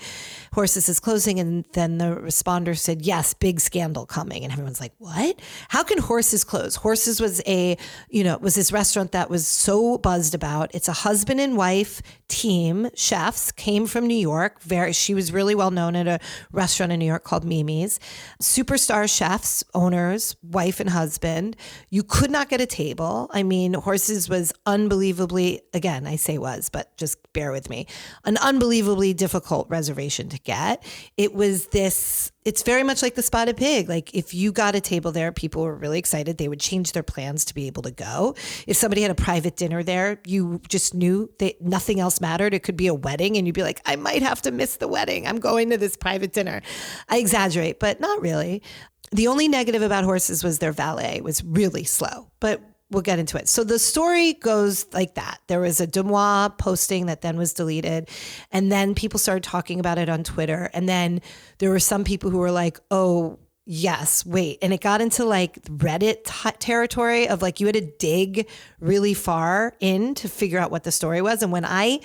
Horses 0.54 0.88
is 0.88 0.98
closing. 0.98 1.38
And 1.38 1.66
then 1.74 1.98
the 1.98 2.16
responder 2.16 2.76
said, 2.76 3.02
Yes, 3.02 3.34
big 3.34 3.60
scandal 3.60 4.06
coming. 4.06 4.44
And 4.44 4.52
everyone's 4.52 4.80
like, 4.80 4.94
What? 4.96 5.38
How 5.68 5.82
can 5.82 5.98
Horses 5.98 6.42
close? 6.42 6.76
Horses 6.76 7.20
was 7.20 7.42
a, 7.46 7.76
you 8.08 8.24
know, 8.24 8.38
was 8.38 8.54
this 8.54 8.72
restaurant 8.72 9.12
that 9.12 9.28
was 9.28 9.46
so 9.46 9.98
buzzed 9.98 10.34
about. 10.34 10.74
It's 10.74 10.88
a 10.88 10.92
husband 10.92 11.38
and 11.40 11.54
wife 11.54 12.00
team, 12.28 12.88
chefs, 12.94 13.52
came 13.52 13.86
from 13.86 14.06
New 14.06 14.16
York. 14.16 14.62
Very, 14.62 14.94
she 14.94 15.12
was 15.12 15.32
really 15.32 15.54
well 15.54 15.70
known 15.70 15.94
at 15.94 16.06
a 16.06 16.18
restaurant 16.50 16.92
in 16.92 16.98
New 16.98 17.06
York 17.06 17.24
called 17.24 17.44
Mimi's. 17.44 18.00
Superstar 18.42 19.06
chefs, 19.14 19.64
owners, 19.74 20.34
wife 20.42 20.80
and 20.80 20.88
husband. 20.88 21.56
You 21.90 22.02
could 22.02 22.30
not 22.30 22.48
get 22.48 22.62
a 22.62 22.66
table. 22.66 23.28
I 23.34 23.42
mean, 23.42 23.74
Horses 23.74 23.97
Horses 23.98 24.28
was 24.28 24.52
unbelievably, 24.64 25.60
again, 25.74 26.06
I 26.06 26.14
say 26.14 26.38
was, 26.38 26.68
but 26.68 26.96
just 26.96 27.18
bear 27.32 27.50
with 27.50 27.68
me, 27.68 27.88
an 28.24 28.36
unbelievably 28.36 29.14
difficult 29.14 29.68
reservation 29.68 30.28
to 30.28 30.38
get. 30.38 30.84
It 31.16 31.34
was 31.34 31.66
this, 31.66 32.30
it's 32.44 32.62
very 32.62 32.84
much 32.84 33.02
like 33.02 33.16
the 33.16 33.24
spotted 33.24 33.56
pig. 33.56 33.88
Like 33.88 34.14
if 34.14 34.32
you 34.34 34.52
got 34.52 34.76
a 34.76 34.80
table 34.80 35.10
there, 35.10 35.32
people 35.32 35.64
were 35.64 35.74
really 35.74 35.98
excited. 35.98 36.38
They 36.38 36.46
would 36.46 36.60
change 36.60 36.92
their 36.92 37.02
plans 37.02 37.44
to 37.46 37.54
be 37.54 37.66
able 37.66 37.82
to 37.82 37.90
go. 37.90 38.36
If 38.68 38.76
somebody 38.76 39.02
had 39.02 39.10
a 39.10 39.16
private 39.16 39.56
dinner 39.56 39.82
there, 39.82 40.20
you 40.24 40.60
just 40.68 40.94
knew 40.94 41.28
that 41.40 41.60
nothing 41.60 41.98
else 41.98 42.20
mattered. 42.20 42.54
It 42.54 42.62
could 42.62 42.76
be 42.76 42.86
a 42.86 42.94
wedding 42.94 43.36
and 43.36 43.48
you'd 43.48 43.54
be 43.54 43.64
like, 43.64 43.80
I 43.84 43.96
might 43.96 44.22
have 44.22 44.40
to 44.42 44.52
miss 44.52 44.76
the 44.76 44.86
wedding. 44.86 45.26
I'm 45.26 45.40
going 45.40 45.70
to 45.70 45.76
this 45.76 45.96
private 45.96 46.32
dinner. 46.32 46.62
I 47.08 47.18
exaggerate, 47.18 47.80
but 47.80 47.98
not 47.98 48.22
really. 48.22 48.62
The 49.10 49.26
only 49.26 49.48
negative 49.48 49.82
about 49.82 50.04
horses 50.04 50.44
was 50.44 50.60
their 50.60 50.70
valet 50.70 51.20
was 51.20 51.42
really 51.42 51.82
slow. 51.82 52.30
But 52.38 52.62
we'll 52.90 53.02
get 53.02 53.18
into 53.18 53.38
it. 53.38 53.48
So 53.48 53.64
the 53.64 53.78
story 53.78 54.34
goes 54.34 54.86
like 54.92 55.14
that. 55.14 55.40
There 55.46 55.60
was 55.60 55.80
a 55.80 55.86
Deux 55.86 56.04
Moi 56.04 56.48
posting 56.48 57.06
that 57.06 57.20
then 57.20 57.36
was 57.36 57.52
deleted. 57.52 58.08
And 58.50 58.72
then 58.72 58.94
people 58.94 59.18
started 59.18 59.44
talking 59.44 59.78
about 59.78 59.98
it 59.98 60.08
on 60.08 60.24
Twitter. 60.24 60.70
And 60.72 60.88
then 60.88 61.20
there 61.58 61.70
were 61.70 61.80
some 61.80 62.04
people 62.04 62.30
who 62.30 62.38
were 62.38 62.50
like, 62.50 62.78
oh, 62.90 63.38
yes, 63.66 64.24
wait. 64.24 64.58
And 64.62 64.72
it 64.72 64.80
got 64.80 65.02
into 65.02 65.24
like 65.26 65.62
Reddit 65.64 66.24
t- 66.24 66.56
territory 66.58 67.28
of 67.28 67.42
like 67.42 67.60
you 67.60 67.66
had 67.66 67.74
to 67.74 67.92
dig 67.98 68.48
really 68.80 69.12
far 69.12 69.74
in 69.80 70.14
to 70.14 70.28
figure 70.28 70.58
out 70.58 70.70
what 70.70 70.84
the 70.84 70.92
story 70.92 71.20
was. 71.20 71.42
And 71.42 71.52
when 71.52 71.66
I 71.66 72.00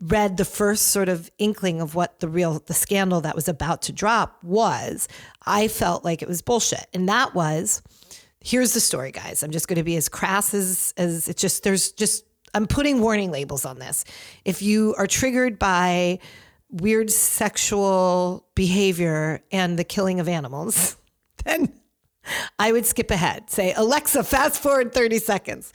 read 0.00 0.36
the 0.36 0.44
first 0.44 0.88
sort 0.88 1.08
of 1.08 1.30
inkling 1.38 1.80
of 1.80 1.94
what 1.94 2.20
the 2.20 2.28
real 2.28 2.58
the 2.66 2.74
scandal 2.74 3.20
that 3.20 3.36
was 3.36 3.48
about 3.48 3.82
to 3.82 3.92
drop 3.92 4.42
was, 4.42 5.06
I 5.46 5.68
felt 5.68 6.04
like 6.04 6.22
it 6.22 6.28
was 6.28 6.42
bullshit. 6.42 6.86
And 6.92 7.08
that 7.08 7.34
was 7.34 7.82
here's 8.40 8.72
the 8.72 8.80
story, 8.80 9.12
guys. 9.12 9.42
I'm 9.42 9.50
just 9.50 9.68
going 9.68 9.76
to 9.76 9.84
be 9.84 9.96
as 9.96 10.08
crass 10.08 10.54
as 10.54 10.94
as 10.96 11.28
it's 11.28 11.40
just 11.40 11.62
there's 11.62 11.92
just 11.92 12.24
I'm 12.54 12.66
putting 12.66 13.00
warning 13.00 13.30
labels 13.30 13.64
on 13.64 13.78
this. 13.78 14.04
If 14.44 14.62
you 14.62 14.94
are 14.98 15.06
triggered 15.06 15.58
by 15.58 16.18
weird 16.70 17.10
sexual 17.10 18.46
behavior 18.54 19.42
and 19.52 19.78
the 19.78 19.84
killing 19.84 20.20
of 20.20 20.28
animals, 20.28 20.96
then 21.44 21.72
I 22.58 22.72
would 22.72 22.86
skip 22.86 23.10
ahead. 23.10 23.50
Say, 23.50 23.72
Alexa, 23.74 24.24
fast 24.24 24.62
forward 24.62 24.92
30 24.92 25.18
seconds. 25.18 25.72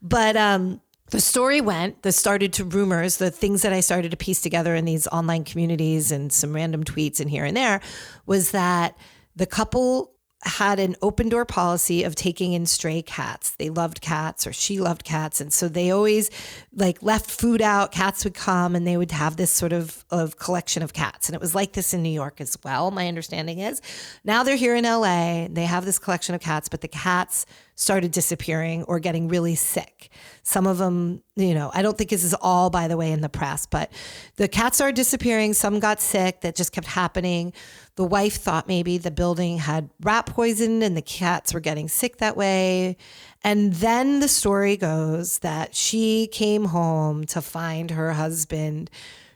But 0.00 0.36
um, 0.36 0.80
the 1.10 1.20
story 1.20 1.60
went, 1.60 2.02
the 2.02 2.12
started 2.12 2.52
to 2.54 2.64
rumors, 2.64 3.16
the 3.16 3.30
things 3.30 3.62
that 3.62 3.72
I 3.72 3.80
started 3.80 4.10
to 4.10 4.16
piece 4.16 4.40
together 4.40 4.74
in 4.74 4.84
these 4.84 5.06
online 5.08 5.44
communities 5.44 6.12
and 6.12 6.32
some 6.32 6.54
random 6.54 6.84
tweets 6.84 7.20
and 7.20 7.30
here 7.30 7.44
and 7.44 7.56
there 7.56 7.80
was 8.26 8.52
that 8.52 8.96
the 9.36 9.46
couple 9.46 10.12
had 10.44 10.78
an 10.78 10.94
open 11.02 11.28
door 11.28 11.44
policy 11.44 12.04
of 12.04 12.14
taking 12.14 12.52
in 12.52 12.64
stray 12.64 13.02
cats. 13.02 13.50
They 13.50 13.70
loved 13.70 14.00
cats 14.00 14.46
or 14.46 14.52
she 14.52 14.78
loved 14.78 15.02
cats. 15.02 15.40
And 15.40 15.52
so 15.52 15.68
they 15.68 15.90
always 15.90 16.30
like 16.72 17.02
left 17.02 17.28
food 17.30 17.60
out. 17.60 17.90
Cats 17.90 18.22
would 18.24 18.34
come 18.34 18.76
and 18.76 18.86
they 18.86 18.96
would 18.96 19.10
have 19.10 19.36
this 19.36 19.50
sort 19.50 19.72
of, 19.72 20.04
of 20.10 20.38
collection 20.38 20.82
of 20.82 20.92
cats. 20.92 21.28
And 21.28 21.34
it 21.34 21.40
was 21.40 21.54
like 21.54 21.72
this 21.72 21.92
in 21.92 22.02
New 22.02 22.08
York 22.08 22.40
as 22.40 22.56
well. 22.62 22.90
My 22.92 23.08
understanding 23.08 23.58
is 23.58 23.82
now 24.24 24.44
they're 24.44 24.56
here 24.56 24.76
in 24.76 24.84
LA. 24.84 25.48
They 25.50 25.64
have 25.64 25.84
this 25.84 25.98
collection 25.98 26.36
of 26.36 26.40
cats, 26.40 26.68
but 26.68 26.82
the 26.82 26.88
cats 26.88 27.44
started 27.78 28.10
disappearing 28.10 28.82
or 28.84 28.98
getting 28.98 29.28
really 29.28 29.54
sick. 29.54 30.10
Some 30.42 30.66
of 30.66 30.78
them, 30.78 31.22
you 31.36 31.54
know, 31.54 31.70
I 31.72 31.80
don't 31.80 31.96
think 31.96 32.10
this 32.10 32.24
is 32.24 32.34
all, 32.34 32.70
by 32.70 32.88
the 32.88 32.96
way, 32.96 33.12
in 33.12 33.20
the 33.20 33.28
press, 33.28 33.66
but 33.66 33.92
the 34.34 34.48
cats 34.48 34.80
are 34.80 34.90
disappearing. 34.90 35.54
Some 35.54 35.78
got 35.78 36.00
sick. 36.00 36.40
That 36.40 36.56
just 36.56 36.72
kept 36.72 36.88
happening. 36.88 37.52
The 37.94 38.04
wife 38.04 38.34
thought 38.34 38.66
maybe 38.66 38.98
the 38.98 39.12
building 39.12 39.58
had 39.58 39.90
rat 40.00 40.26
poison 40.26 40.82
and 40.82 40.96
the 40.96 41.02
cats 41.02 41.54
were 41.54 41.60
getting 41.60 41.86
sick 41.86 42.16
that 42.16 42.36
way. 42.36 42.96
And 43.44 43.72
then 43.74 44.18
the 44.18 44.28
story 44.28 44.76
goes 44.76 45.38
that 45.38 45.76
she 45.76 46.26
came 46.32 46.64
home 46.64 47.26
to 47.26 47.40
find 47.40 47.92
her 47.92 48.12
husband 48.12 48.90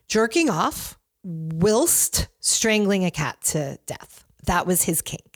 jerking 0.09 0.51
off 0.51 0.99
whilst 1.23 2.27
strangling 2.41 3.05
a 3.05 3.11
cat 3.13 3.41
to 3.43 3.79
death. 3.87 4.25
That 4.47 4.67
was 4.67 4.83
his 4.83 5.01
kink 5.01 5.32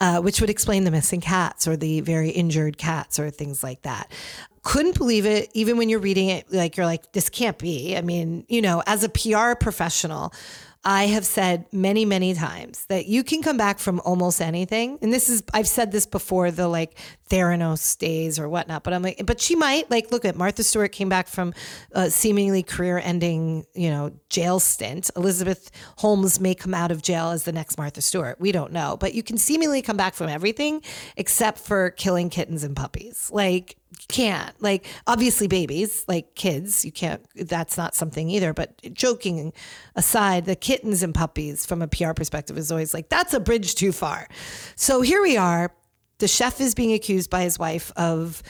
uh, 0.00 0.20
which 0.20 0.40
would 0.40 0.50
explain 0.50 0.84
the 0.84 0.90
missing 0.90 1.20
cats 1.20 1.66
or 1.66 1.76
the 1.76 2.00
very 2.00 2.30
injured 2.30 2.78
cats 2.78 3.18
or 3.18 3.30
things 3.30 3.62
like 3.62 3.82
that. 3.82 4.10
Couldn't 4.62 4.96
believe 4.96 5.24
it, 5.26 5.50
even 5.54 5.76
when 5.76 5.88
you're 5.88 5.98
reading 5.98 6.28
it, 6.28 6.52
like 6.52 6.76
you're 6.76 6.86
like, 6.86 7.12
this 7.12 7.28
can't 7.28 7.58
be. 7.58 7.96
I 7.96 8.02
mean, 8.02 8.44
you 8.48 8.60
know, 8.60 8.82
as 8.86 9.02
a 9.02 9.08
PR 9.08 9.54
professional, 9.54 10.32
I 10.88 11.08
have 11.08 11.26
said 11.26 11.66
many, 11.70 12.06
many 12.06 12.32
times 12.32 12.86
that 12.86 13.04
you 13.04 13.22
can 13.22 13.42
come 13.42 13.58
back 13.58 13.78
from 13.78 14.00
almost 14.06 14.40
anything. 14.40 14.98
And 15.02 15.12
this 15.12 15.28
is, 15.28 15.42
I've 15.52 15.68
said 15.68 15.92
this 15.92 16.06
before, 16.06 16.50
the 16.50 16.66
like 16.66 16.98
Theranos 17.28 17.98
days 17.98 18.38
or 18.38 18.48
whatnot, 18.48 18.84
but 18.84 18.94
I'm 18.94 19.02
like, 19.02 19.20
but 19.26 19.38
she 19.38 19.54
might 19.54 19.90
like, 19.90 20.10
look 20.10 20.24
at 20.24 20.34
Martha 20.34 20.62
Stewart 20.62 20.90
came 20.90 21.10
back 21.10 21.28
from 21.28 21.52
a 21.92 22.10
seemingly 22.10 22.62
career 22.62 23.02
ending, 23.04 23.66
you 23.74 23.90
know, 23.90 24.12
jail 24.30 24.60
stint. 24.60 25.10
Elizabeth 25.14 25.70
Holmes 25.98 26.40
may 26.40 26.54
come 26.54 26.72
out 26.72 26.90
of 26.90 27.02
jail 27.02 27.32
as 27.32 27.42
the 27.42 27.52
next 27.52 27.76
Martha 27.76 28.00
Stewart. 28.00 28.40
We 28.40 28.50
don't 28.50 28.72
know, 28.72 28.96
but 28.98 29.12
you 29.12 29.22
can 29.22 29.36
seemingly 29.36 29.82
come 29.82 29.98
back 29.98 30.14
from 30.14 30.30
everything 30.30 30.80
except 31.18 31.58
for 31.58 31.90
killing 31.90 32.30
kittens 32.30 32.64
and 32.64 32.74
puppies. 32.74 33.30
Like, 33.30 33.76
can't 34.08 34.54
like 34.62 34.86
obviously 35.06 35.46
babies 35.48 36.04
like 36.08 36.34
kids 36.34 36.84
you 36.84 36.92
can't 36.92 37.22
that's 37.34 37.76
not 37.76 37.94
something 37.94 38.30
either 38.30 38.54
but 38.54 38.80
joking 38.94 39.52
aside 39.96 40.44
the 40.46 40.56
kittens 40.56 41.02
and 41.02 41.14
puppies 41.14 41.66
from 41.66 41.82
a 41.82 41.88
pr 41.88 42.12
perspective 42.12 42.56
is 42.56 42.70
always 42.70 42.94
like 42.94 43.08
that's 43.08 43.34
a 43.34 43.40
bridge 43.40 43.74
too 43.74 43.92
far 43.92 44.28
so 44.76 45.02
here 45.02 45.20
we 45.20 45.36
are 45.36 45.70
the 46.18 46.28
chef 46.28 46.60
is 46.60 46.74
being 46.74 46.92
accused 46.92 47.30
by 47.30 47.42
his 47.42 47.58
wife 47.58 47.92
of 47.96 48.42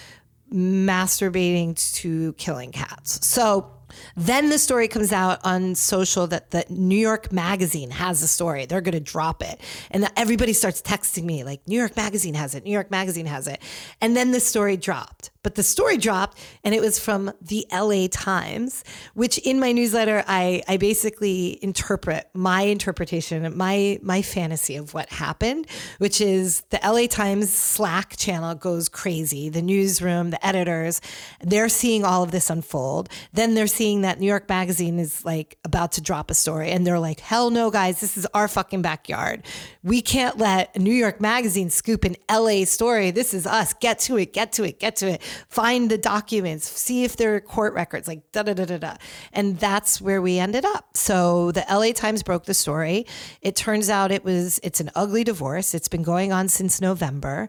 masturbating 0.52 1.76
to 1.94 2.32
killing 2.34 2.72
cats. 2.72 3.26
So 3.26 3.70
then 4.16 4.50
the 4.50 4.58
story 4.58 4.88
comes 4.88 5.12
out 5.12 5.40
on 5.44 5.74
social 5.74 6.26
that 6.28 6.50
the 6.50 6.64
New 6.68 6.96
York 6.96 7.32
Magazine 7.32 7.90
has 7.90 8.20
the 8.20 8.28
story. 8.28 8.66
They're 8.66 8.80
going 8.80 8.92
to 8.92 9.00
drop 9.00 9.42
it. 9.42 9.60
And 9.90 10.08
everybody 10.16 10.52
starts 10.52 10.82
texting 10.82 11.24
me, 11.24 11.44
like, 11.44 11.66
New 11.66 11.78
York 11.78 11.96
Magazine 11.96 12.34
has 12.34 12.54
it, 12.54 12.64
New 12.64 12.70
York 12.70 12.90
Magazine 12.90 13.26
has 13.26 13.46
it. 13.46 13.60
And 14.00 14.16
then 14.16 14.32
the 14.32 14.40
story 14.40 14.76
dropped. 14.76 15.30
But 15.42 15.54
the 15.54 15.62
story 15.62 15.96
dropped 15.96 16.38
and 16.64 16.74
it 16.74 16.80
was 16.80 16.98
from 16.98 17.32
the 17.40 17.66
LA 17.72 18.08
Times, 18.10 18.82
which 19.14 19.38
in 19.38 19.60
my 19.60 19.72
newsletter, 19.72 20.24
I, 20.26 20.62
I 20.66 20.76
basically 20.78 21.58
interpret 21.62 22.28
my 22.34 22.62
interpretation, 22.62 23.56
my, 23.56 24.00
my 24.02 24.22
fantasy 24.22 24.76
of 24.76 24.94
what 24.94 25.08
happened, 25.10 25.66
which 25.98 26.20
is 26.20 26.62
the 26.70 26.80
LA 26.84 27.06
Times 27.06 27.52
Slack 27.52 28.16
channel 28.16 28.54
goes 28.56 28.88
crazy. 28.88 29.48
The 29.48 29.62
newsroom, 29.62 30.30
the 30.30 30.44
editors, 30.44 31.00
they're 31.40 31.68
seeing 31.68 32.04
all 32.04 32.24
of 32.24 32.32
this 32.32 32.50
unfold. 32.50 33.08
Then 33.32 33.54
they're 33.54 33.68
seeing 33.68 34.02
that 34.02 34.18
New 34.18 34.26
York 34.26 34.48
Magazine 34.48 34.98
is 34.98 35.24
like 35.24 35.56
about 35.64 35.92
to 35.92 36.00
drop 36.00 36.30
a 36.30 36.34
story 36.34 36.70
and 36.70 36.84
they're 36.84 36.98
like, 36.98 37.20
hell 37.20 37.50
no, 37.50 37.70
guys, 37.70 38.00
this 38.00 38.16
is 38.16 38.26
our 38.34 38.48
fucking 38.48 38.82
backyard. 38.82 39.44
We 39.84 40.02
can't 40.02 40.36
let 40.36 40.76
New 40.76 40.94
York 40.94 41.20
Magazine 41.20 41.70
scoop 41.70 42.04
an 42.04 42.16
LA 42.28 42.64
story. 42.64 43.12
This 43.12 43.32
is 43.32 43.46
us. 43.46 43.72
Get 43.74 44.00
to 44.00 44.16
it, 44.16 44.32
get 44.32 44.52
to 44.54 44.64
it, 44.64 44.80
get 44.80 44.96
to 44.96 45.10
it 45.10 45.22
find 45.48 45.90
the 45.90 45.98
documents, 45.98 46.68
see 46.68 47.04
if 47.04 47.16
there 47.16 47.34
are 47.34 47.40
court 47.40 47.74
records, 47.74 48.08
like 48.08 48.30
da 48.32 48.42
da 48.42 48.54
da 48.54 48.64
da 48.64 48.78
da. 48.78 48.96
And 49.32 49.58
that's 49.58 50.00
where 50.00 50.22
we 50.22 50.38
ended 50.38 50.64
up. 50.64 50.96
So 50.96 51.52
the 51.52 51.64
LA 51.70 51.92
Times 51.92 52.22
broke 52.22 52.44
the 52.44 52.54
story. 52.54 53.06
It 53.42 53.56
turns 53.56 53.90
out 53.90 54.10
it 54.10 54.24
was 54.24 54.60
it's 54.62 54.80
an 54.80 54.90
ugly 54.94 55.24
divorce. 55.24 55.74
It's 55.74 55.88
been 55.88 56.02
going 56.02 56.32
on 56.32 56.48
since 56.48 56.80
November. 56.80 57.48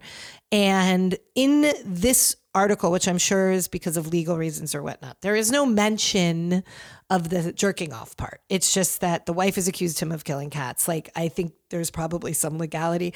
And 0.51 1.17
in 1.35 1.71
this 1.85 2.35
article, 2.55 2.91
which 2.91 3.07
I'm 3.07 3.19
sure 3.19 3.51
is 3.51 3.67
because 3.67 3.97
of 3.97 4.07
legal 4.07 4.37
reasons 4.37 4.73
or 4.73 4.81
whatnot, 4.81 5.21
there 5.21 5.35
is 5.35 5.51
no 5.51 5.65
mention 5.65 6.63
of 7.09 7.29
the 7.29 7.53
jerking 7.53 7.93
off 7.93 8.17
part. 8.17 8.41
It's 8.49 8.73
just 8.73 9.01
that 9.01 9.25
the 9.25 9.33
wife 9.33 9.55
has 9.55 9.67
accused 9.67 9.99
him 9.99 10.11
of 10.11 10.23
killing 10.23 10.49
cats. 10.49 10.87
Like, 10.87 11.09
I 11.15 11.27
think 11.27 11.53
there's 11.69 11.91
probably 11.91 12.33
some 12.33 12.57
legality 12.57 13.13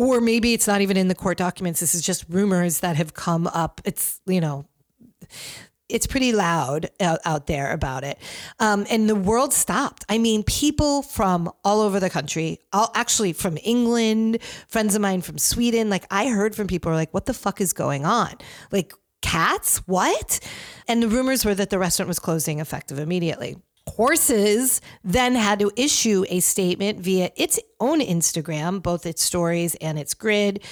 or 0.00 0.18
maybe 0.18 0.54
it's 0.54 0.66
not 0.66 0.80
even 0.80 0.96
in 0.96 1.08
the 1.08 1.14
court 1.14 1.36
documents. 1.36 1.78
This 1.80 1.94
is 1.94 2.00
just 2.00 2.24
rumors 2.30 2.80
that 2.80 2.96
have 2.96 3.12
come 3.12 3.46
up. 3.48 3.82
It's, 3.84 4.18
you 4.24 4.40
know, 4.40 4.64
it's 5.90 6.06
pretty 6.06 6.32
loud 6.32 6.88
out, 7.00 7.46
there 7.46 7.70
about 7.70 8.02
it. 8.02 8.18
Um, 8.60 8.86
and 8.90 9.10
the 9.10 9.14
world 9.14 9.52
stopped. 9.52 10.06
I 10.08 10.16
mean, 10.16 10.42
people 10.44 11.02
from 11.02 11.52
all 11.64 11.82
over 11.82 12.00
the 12.00 12.08
country, 12.08 12.60
all, 12.72 12.90
actually 12.94 13.34
from 13.34 13.58
England, 13.62 14.38
friends 14.68 14.94
of 14.94 15.02
mine 15.02 15.20
from 15.20 15.36
Sweden, 15.36 15.90
like 15.90 16.06
I 16.10 16.28
heard 16.28 16.56
from 16.56 16.66
people 16.66 16.90
are 16.90 16.94
like, 16.96 17.12
what 17.12 17.26
the 17.26 17.34
fuck 17.34 17.60
is 17.60 17.74
going 17.74 18.06
on? 18.06 18.32
Like, 18.72 18.94
cats? 19.20 19.86
What? 19.86 20.40
And 20.88 21.02
the 21.02 21.08
rumors 21.08 21.44
were 21.44 21.54
that 21.54 21.68
the 21.68 21.78
restaurant 21.78 22.08
was 22.08 22.18
closing 22.18 22.58
effective 22.58 22.98
immediately. 22.98 23.58
Horses 23.96 24.80
then 25.04 25.34
had 25.34 25.58
to 25.60 25.70
issue 25.76 26.24
a 26.28 26.40
statement 26.40 27.00
via 27.00 27.30
its 27.36 27.58
own 27.78 28.00
Instagram, 28.00 28.82
both 28.82 29.06
its 29.06 29.22
stories 29.22 29.74
and 29.76 29.98
its 29.98 30.14
grid, 30.14 30.62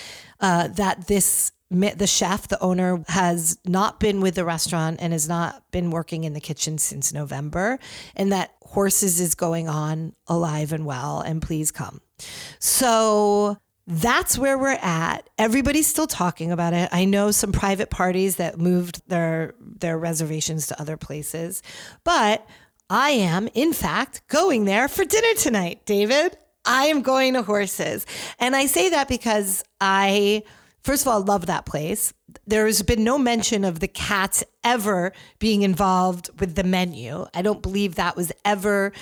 uh, 0.41 0.69
that 0.69 1.07
this 1.07 1.53
the 1.71 2.07
chef, 2.07 2.49
the 2.49 2.59
owner, 2.63 3.05
has 3.09 3.59
not 3.67 4.01
been 4.01 4.23
with 4.23 4.37
the 4.37 4.45
restaurant 4.45 4.99
and 5.01 5.13
has 5.13 5.29
not 5.29 5.71
been 5.71 5.91
working 5.91 6.25
in 6.25 6.33
the 6.33 6.41
kitchen 6.41 6.79
since 6.79 7.13
November, 7.13 7.79
and 8.17 8.33
that 8.33 8.55
Horses 8.63 9.21
is 9.21 9.35
going 9.35 9.69
on 9.69 10.15
alive 10.27 10.73
and 10.73 10.87
well, 10.87 11.21
and 11.21 11.43
please 11.43 11.71
come. 11.71 12.01
So 12.59 13.59
that's 13.87 14.39
where 14.39 14.59
we're 14.59 14.79
at. 14.83 15.29
Everybody's 15.39 15.87
still 15.87 16.07
talking 16.07 16.53
about 16.53 16.75
it. 16.75 16.89
I 16.93 17.07
know 17.07 17.31
some 17.31 17.53
private 17.53 17.89
parties 17.89 18.37
that 18.37 18.59
moved 18.59 19.03
their 19.09 19.55
their 19.61 19.99
reservations 19.99 20.67
to 20.69 20.81
other 20.81 20.97
places, 20.97 21.63
but 22.05 22.47
I 22.91 23.11
am, 23.11 23.49
in 23.55 23.73
fact, 23.73 24.27
going 24.29 24.65
there 24.65 24.89
for 24.89 25.05
dinner 25.05 25.35
tonight, 25.35 25.85
David. 25.85 26.37
I 26.65 26.87
am 26.87 27.03
going 27.03 27.35
to 27.35 27.43
horses. 27.43 28.07
And 28.39 28.57
I 28.57 28.67
say 28.67 28.91
that 28.91 29.09
because 29.09 29.63
I, 29.81 30.43
first 30.83 31.03
of 31.03 31.09
all, 31.09 31.23
love 31.23 31.47
that 31.47 31.67
place. 31.67 32.13
There's 32.47 32.83
been 32.83 33.05
no 33.05 33.19
mention 33.19 33.65
of 33.65 33.81
the 33.81 33.89
cats 33.89 34.45
ever 34.65 35.13
being 35.39 35.63
involved 35.63 36.31
with 36.41 36.55
the 36.55 36.65
menu. 36.65 37.27
I 37.35 37.43
don't 37.43 37.63
believe 37.63 37.95
that 37.95 38.17
was 38.17 38.33
ever 38.45 38.93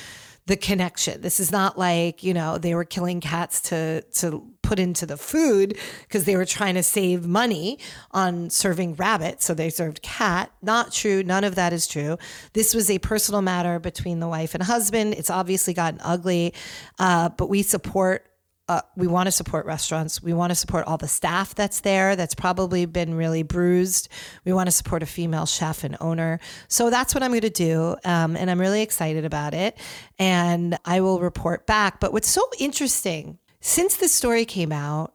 the 0.46 0.56
connection. 0.56 1.20
This 1.20 1.40
is 1.40 1.50
not 1.50 1.76
like, 1.76 2.22
you 2.22 2.32
know, 2.32 2.56
they 2.58 2.74
were 2.74 2.84
killing 2.84 3.20
cats 3.20 3.60
to 3.62 4.02
to 4.02 4.48
put 4.66 4.78
into 4.80 5.06
the 5.06 5.16
food 5.16 5.78
because 6.02 6.24
they 6.24 6.36
were 6.36 6.44
trying 6.44 6.74
to 6.74 6.82
save 6.82 7.24
money 7.24 7.78
on 8.10 8.50
serving 8.50 8.96
rabbit. 8.96 9.40
So 9.40 9.54
they 9.54 9.70
served 9.70 10.02
cat. 10.02 10.50
Not 10.60 10.92
true. 10.92 11.22
None 11.22 11.44
of 11.44 11.54
that 11.54 11.72
is 11.72 11.86
true. 11.86 12.18
This 12.52 12.74
was 12.74 12.90
a 12.90 12.98
personal 12.98 13.42
matter 13.42 13.78
between 13.78 14.18
the 14.18 14.26
wife 14.26 14.54
and 14.54 14.62
husband. 14.62 15.14
It's 15.14 15.30
obviously 15.30 15.72
gotten 15.72 16.00
ugly, 16.02 16.52
uh, 16.98 17.28
but 17.30 17.48
we 17.48 17.62
support 17.62 18.26
uh, 18.68 18.80
we 18.96 19.06
want 19.06 19.28
to 19.28 19.30
support 19.30 19.64
restaurants. 19.64 20.20
We 20.20 20.32
want 20.32 20.50
to 20.50 20.56
support 20.56 20.88
all 20.88 20.96
the 20.96 21.06
staff 21.06 21.54
that's 21.54 21.82
there 21.82 22.16
that's 22.16 22.34
probably 22.34 22.84
been 22.84 23.14
really 23.14 23.44
bruised. 23.44 24.08
We 24.44 24.52
want 24.52 24.66
to 24.66 24.72
support 24.72 25.04
a 25.04 25.06
female 25.06 25.46
chef 25.46 25.84
and 25.84 25.96
owner. 26.00 26.40
So 26.66 26.90
that's 26.90 27.14
what 27.14 27.22
I'm 27.22 27.30
going 27.30 27.42
to 27.42 27.50
do. 27.50 27.94
Um, 28.04 28.34
and 28.34 28.50
I'm 28.50 28.60
really 28.60 28.82
excited 28.82 29.24
about 29.24 29.54
it. 29.54 29.78
And 30.18 30.76
I 30.84 31.00
will 31.00 31.20
report 31.20 31.64
back. 31.68 32.00
But 32.00 32.12
what's 32.12 32.28
so 32.28 32.42
interesting 32.58 33.38
since 33.66 33.96
this 33.96 34.12
story 34.12 34.44
came 34.44 34.70
out, 34.70 35.12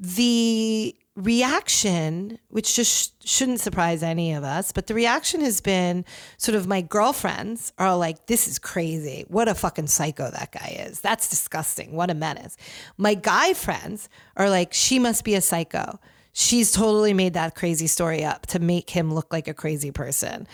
the 0.00 0.96
reaction, 1.14 2.40
which 2.48 2.74
just 2.74 3.24
shouldn't 3.24 3.60
surprise 3.60 4.02
any 4.02 4.32
of 4.32 4.42
us, 4.42 4.72
but 4.72 4.88
the 4.88 4.94
reaction 4.94 5.40
has 5.42 5.60
been 5.60 6.04
sort 6.36 6.56
of 6.56 6.66
my 6.66 6.80
girlfriends 6.80 7.72
are 7.78 7.96
like, 7.96 8.26
this 8.26 8.48
is 8.48 8.58
crazy. 8.58 9.24
What 9.28 9.46
a 9.46 9.54
fucking 9.54 9.86
psycho 9.86 10.28
that 10.28 10.50
guy 10.50 10.84
is. 10.88 11.02
That's 11.02 11.28
disgusting. 11.28 11.92
What 11.92 12.10
a 12.10 12.14
menace. 12.14 12.56
My 12.96 13.14
guy 13.14 13.54
friends 13.54 14.08
are 14.36 14.50
like, 14.50 14.72
she 14.72 14.98
must 14.98 15.22
be 15.22 15.36
a 15.36 15.40
psycho 15.40 16.00
she's 16.34 16.72
totally 16.72 17.14
made 17.14 17.32
that 17.32 17.54
crazy 17.54 17.86
story 17.86 18.24
up 18.24 18.44
to 18.44 18.58
make 18.58 18.90
him 18.90 19.14
look 19.14 19.32
like 19.32 19.48
a 19.48 19.54
crazy 19.54 19.90
person. 19.90 20.46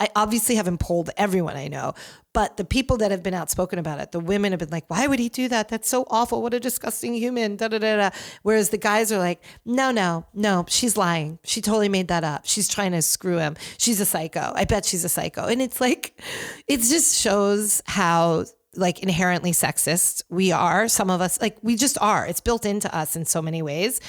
I 0.00 0.08
obviously 0.16 0.54
haven't 0.54 0.78
polled 0.78 1.10
everyone 1.16 1.56
I 1.56 1.68
know, 1.68 1.94
but 2.32 2.56
the 2.56 2.64
people 2.64 2.96
that 2.98 3.10
have 3.10 3.22
been 3.22 3.34
outspoken 3.34 3.78
about 3.78 4.00
it, 4.00 4.12
the 4.12 4.20
women 4.20 4.52
have 4.52 4.60
been 4.60 4.70
like, 4.70 4.88
why 4.88 5.06
would 5.06 5.18
he 5.18 5.28
do 5.28 5.48
that? 5.48 5.68
That's 5.68 5.88
so 5.88 6.06
awful. 6.08 6.40
What 6.40 6.54
a 6.54 6.60
disgusting 6.60 7.14
human. 7.14 7.56
Da, 7.56 7.68
da, 7.68 7.78
da, 7.78 7.96
da. 7.96 8.10
Whereas 8.42 8.70
the 8.70 8.78
guys 8.78 9.12
are 9.12 9.18
like, 9.18 9.42
no, 9.64 9.90
no, 9.90 10.24
no, 10.34 10.64
she's 10.68 10.96
lying. 10.96 11.38
She 11.44 11.60
totally 11.60 11.88
made 11.88 12.08
that 12.08 12.24
up. 12.24 12.42
She's 12.44 12.68
trying 12.68 12.92
to 12.92 13.02
screw 13.02 13.38
him. 13.38 13.56
She's 13.78 14.00
a 14.00 14.06
psycho. 14.06 14.52
I 14.54 14.64
bet 14.64 14.84
she's 14.84 15.04
a 15.04 15.08
psycho. 15.08 15.46
And 15.46 15.60
it's 15.60 15.80
like, 15.80 16.20
it 16.66 16.78
just 16.78 17.20
shows 17.20 17.82
how 17.86 18.44
like 18.76 19.00
inherently 19.00 19.52
sexist 19.52 20.22
we 20.28 20.52
are 20.52 20.88
some 20.88 21.10
of 21.10 21.20
us 21.20 21.40
like 21.40 21.56
we 21.62 21.76
just 21.76 21.98
are 22.00 22.26
it's 22.26 22.40
built 22.40 22.64
into 22.64 22.94
us 22.94 23.16
in 23.16 23.24
so 23.24 23.40
many 23.40 23.62
ways 23.62 24.00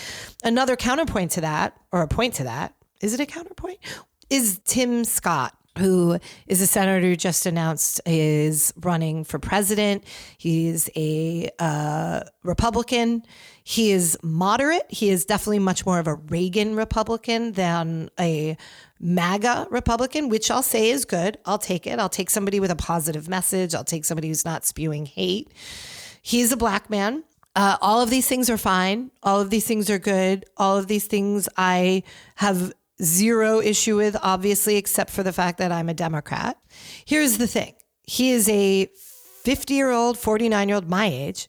another 0.44 0.76
counterpoint 0.76 1.32
to 1.32 1.42
that 1.42 1.76
or 1.92 2.02
a 2.02 2.08
point 2.08 2.34
to 2.34 2.44
that 2.44 2.74
is 3.02 3.14
it 3.14 3.20
a 3.20 3.26
counterpoint 3.26 3.80
is 4.30 4.60
tim 4.66 5.04
scott 5.04 5.56
who 5.78 6.18
is 6.48 6.62
a 6.62 6.68
senator 6.68 7.06
who 7.06 7.16
just 7.16 7.46
announced 7.46 8.00
is 8.06 8.74
running 8.78 9.24
for 9.24 9.40
president. 9.40 10.04
He's 10.38 10.90
a 10.96 11.50
uh, 11.60 12.22
Republican. 12.44 13.24
He 13.64 13.92
is 13.92 14.18
moderate. 14.24 14.86
He 14.90 15.10
is 15.10 15.26
definitely 15.26 15.60
much 15.60 15.86
more 15.86 16.00
of 16.00 16.08
a 16.08 16.16
Reagan 16.16 16.76
Republican 16.76 17.54
than 17.54 18.10
a 18.20 18.58
MAGA 19.00 19.68
Republican, 19.70 20.30
which 20.30 20.50
I'll 20.50 20.64
say 20.64 20.90
is 20.90 21.06
good. 21.06 21.38
I'll 21.46 21.58
take 21.58 21.86
it. 21.86 22.00
I'll 22.00 22.10
take 22.10 22.30
somebody 22.30 22.60
with 22.60 22.72
a 22.72 22.76
positive 22.76 23.28
message. 23.28 23.76
I'll 23.76 23.84
take 23.84 24.06
somebody 24.06 24.30
who's 24.30 24.46
not 24.46 24.66
spewing 24.66 25.06
hate. 25.06 25.52
He's 26.22 26.52
a 26.52 26.58
black 26.58 26.90
man. 26.90 27.24
Uh, 27.56 27.78
all 27.82 28.02
of 28.02 28.10
these 28.10 28.28
things 28.28 28.50
are 28.50 28.58
fine. 28.58 29.12
All 29.24 29.40
of 29.40 29.50
these 29.50 29.66
things 29.66 29.90
are 29.90 30.00
good. 30.00 30.46
All 30.58 30.78
of 30.78 30.88
these 30.88 31.06
things 31.06 31.48
I 31.58 32.04
have 32.36 32.74
zero 33.02 33.60
issue 33.60 33.98
with, 33.98 34.16
obviously, 34.22 34.78
except 34.78 35.10
for 35.10 35.24
the 35.24 35.34
fact 35.34 35.58
that 35.60 35.72
I'm 35.72 35.90
a 35.90 35.94
Democrat. 35.94 36.58
Here's 37.06 37.38
the 37.38 37.48
thing 37.48 37.76
he 38.04 38.32
is 38.32 38.48
a 38.50 38.88
50 39.44 39.74
year 39.74 39.92
old, 39.92 40.18
49 40.18 40.68
year 40.68 40.76
old, 40.76 40.90
my 40.90 41.06
age 41.06 41.48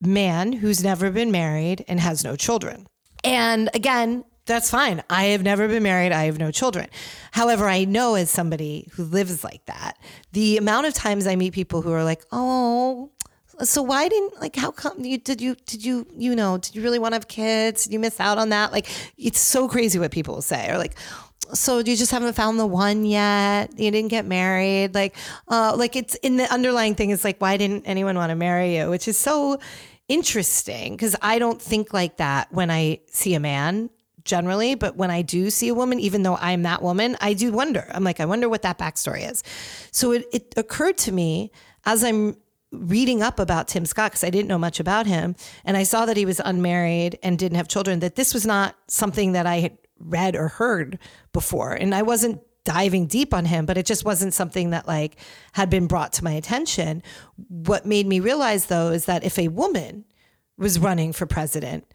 man 0.00 0.52
who's 0.52 0.84
never 0.84 1.10
been 1.10 1.30
married 1.30 1.84
and 1.88 2.00
has 2.00 2.24
no 2.24 2.36
children. 2.36 2.86
And 3.22 3.70
again, 3.74 4.24
that's 4.46 4.70
fine. 4.70 5.02
I 5.08 5.24
have 5.26 5.42
never 5.42 5.68
been 5.68 5.82
married. 5.82 6.12
I 6.12 6.24
have 6.24 6.38
no 6.38 6.50
children. 6.50 6.88
However, 7.32 7.68
I 7.68 7.84
know 7.84 8.14
as 8.14 8.30
somebody 8.30 8.88
who 8.92 9.04
lives 9.04 9.42
like 9.42 9.64
that, 9.66 9.98
the 10.32 10.58
amount 10.58 10.86
of 10.86 10.94
times 10.94 11.26
I 11.26 11.36
meet 11.36 11.54
people 11.54 11.82
who 11.82 11.92
are 11.92 12.04
like, 12.04 12.24
oh, 12.30 13.10
so 13.62 13.82
why 13.82 14.08
didn't 14.08 14.40
like 14.40 14.56
how 14.56 14.70
come 14.72 15.04
you 15.04 15.16
did 15.16 15.40
you 15.40 15.54
did 15.66 15.84
you 15.84 16.06
you 16.16 16.34
know 16.34 16.58
did 16.58 16.74
you 16.74 16.82
really 16.82 16.98
want 16.98 17.12
to 17.12 17.16
have 17.16 17.28
kids? 17.28 17.84
Did 17.84 17.92
you 17.92 17.98
miss 18.00 18.18
out 18.18 18.36
on 18.38 18.48
that? 18.48 18.72
Like 18.72 18.88
it's 19.16 19.40
so 19.40 19.68
crazy 19.68 19.98
what 19.98 20.10
people 20.10 20.42
say. 20.42 20.70
Or 20.70 20.78
like 20.78 20.96
so 21.52 21.78
you 21.78 21.96
just 21.96 22.10
haven't 22.10 22.34
found 22.34 22.58
the 22.58 22.66
one 22.66 23.04
yet? 23.04 23.78
You 23.78 23.90
didn't 23.90 24.10
get 24.10 24.26
married? 24.26 24.94
Like 24.94 25.14
uh 25.48 25.74
like 25.76 25.94
it's 25.94 26.16
in 26.16 26.36
the 26.36 26.52
underlying 26.52 26.94
thing 26.94 27.10
is 27.10 27.22
like 27.22 27.40
why 27.40 27.56
didn't 27.56 27.84
anyone 27.86 28.16
want 28.16 28.30
to 28.30 28.36
marry 28.36 28.76
you? 28.76 28.90
Which 28.90 29.06
is 29.06 29.16
so 29.16 29.60
interesting 30.08 30.94
because 30.94 31.14
I 31.22 31.38
don't 31.38 31.62
think 31.62 31.92
like 31.92 32.16
that 32.16 32.52
when 32.52 32.70
I 32.70 33.00
see 33.06 33.34
a 33.34 33.40
man 33.40 33.88
generally, 34.24 34.74
but 34.74 34.96
when 34.96 35.10
I 35.10 35.22
do 35.22 35.50
see 35.50 35.68
a 35.68 35.74
woman, 35.74 36.00
even 36.00 36.22
though 36.22 36.36
I'm 36.36 36.62
that 36.62 36.82
woman, 36.82 37.16
I 37.20 37.34
do 37.34 37.52
wonder. 37.52 37.86
I'm 37.92 38.04
like, 38.04 38.20
I 38.20 38.24
wonder 38.24 38.48
what 38.48 38.62
that 38.62 38.78
backstory 38.78 39.30
is. 39.30 39.42
So 39.90 40.12
it, 40.12 40.26
it 40.32 40.54
occurred 40.56 40.96
to 40.98 41.12
me 41.12 41.50
as 41.84 42.02
I'm 42.02 42.36
reading 42.72 43.22
up 43.22 43.38
about 43.38 43.68
Tim 43.68 43.86
Scott 43.86 44.12
because 44.12 44.24
I 44.24 44.30
didn't 44.30 44.48
know 44.48 44.58
much 44.58 44.80
about 44.80 45.06
him, 45.06 45.36
and 45.64 45.76
I 45.76 45.82
saw 45.82 46.06
that 46.06 46.16
he 46.16 46.26
was 46.26 46.40
unmarried 46.44 47.18
and 47.22 47.38
didn't 47.38 47.56
have 47.56 47.68
children. 47.68 48.00
That 48.00 48.16
this 48.16 48.34
was 48.34 48.46
not 48.46 48.76
something 48.88 49.32
that 49.32 49.46
I 49.46 49.60
had 49.60 49.78
read 49.98 50.36
or 50.36 50.48
heard 50.48 50.98
before, 51.32 51.72
and 51.72 51.94
I 51.94 52.02
wasn't 52.02 52.40
diving 52.64 53.06
deep 53.06 53.34
on 53.34 53.44
him, 53.44 53.66
but 53.66 53.76
it 53.76 53.86
just 53.86 54.04
wasn't 54.04 54.32
something 54.32 54.70
that 54.70 54.88
like 54.88 55.16
had 55.52 55.68
been 55.68 55.86
brought 55.86 56.14
to 56.14 56.24
my 56.24 56.32
attention. 56.32 57.02
What 57.48 57.84
made 57.84 58.06
me 58.06 58.20
realize 58.20 58.66
though 58.66 58.88
is 58.88 59.04
that 59.04 59.22
if 59.22 59.38
a 59.38 59.48
woman 59.48 60.06
was 60.56 60.78
running 60.78 61.12
for 61.12 61.26
president, 61.26 61.86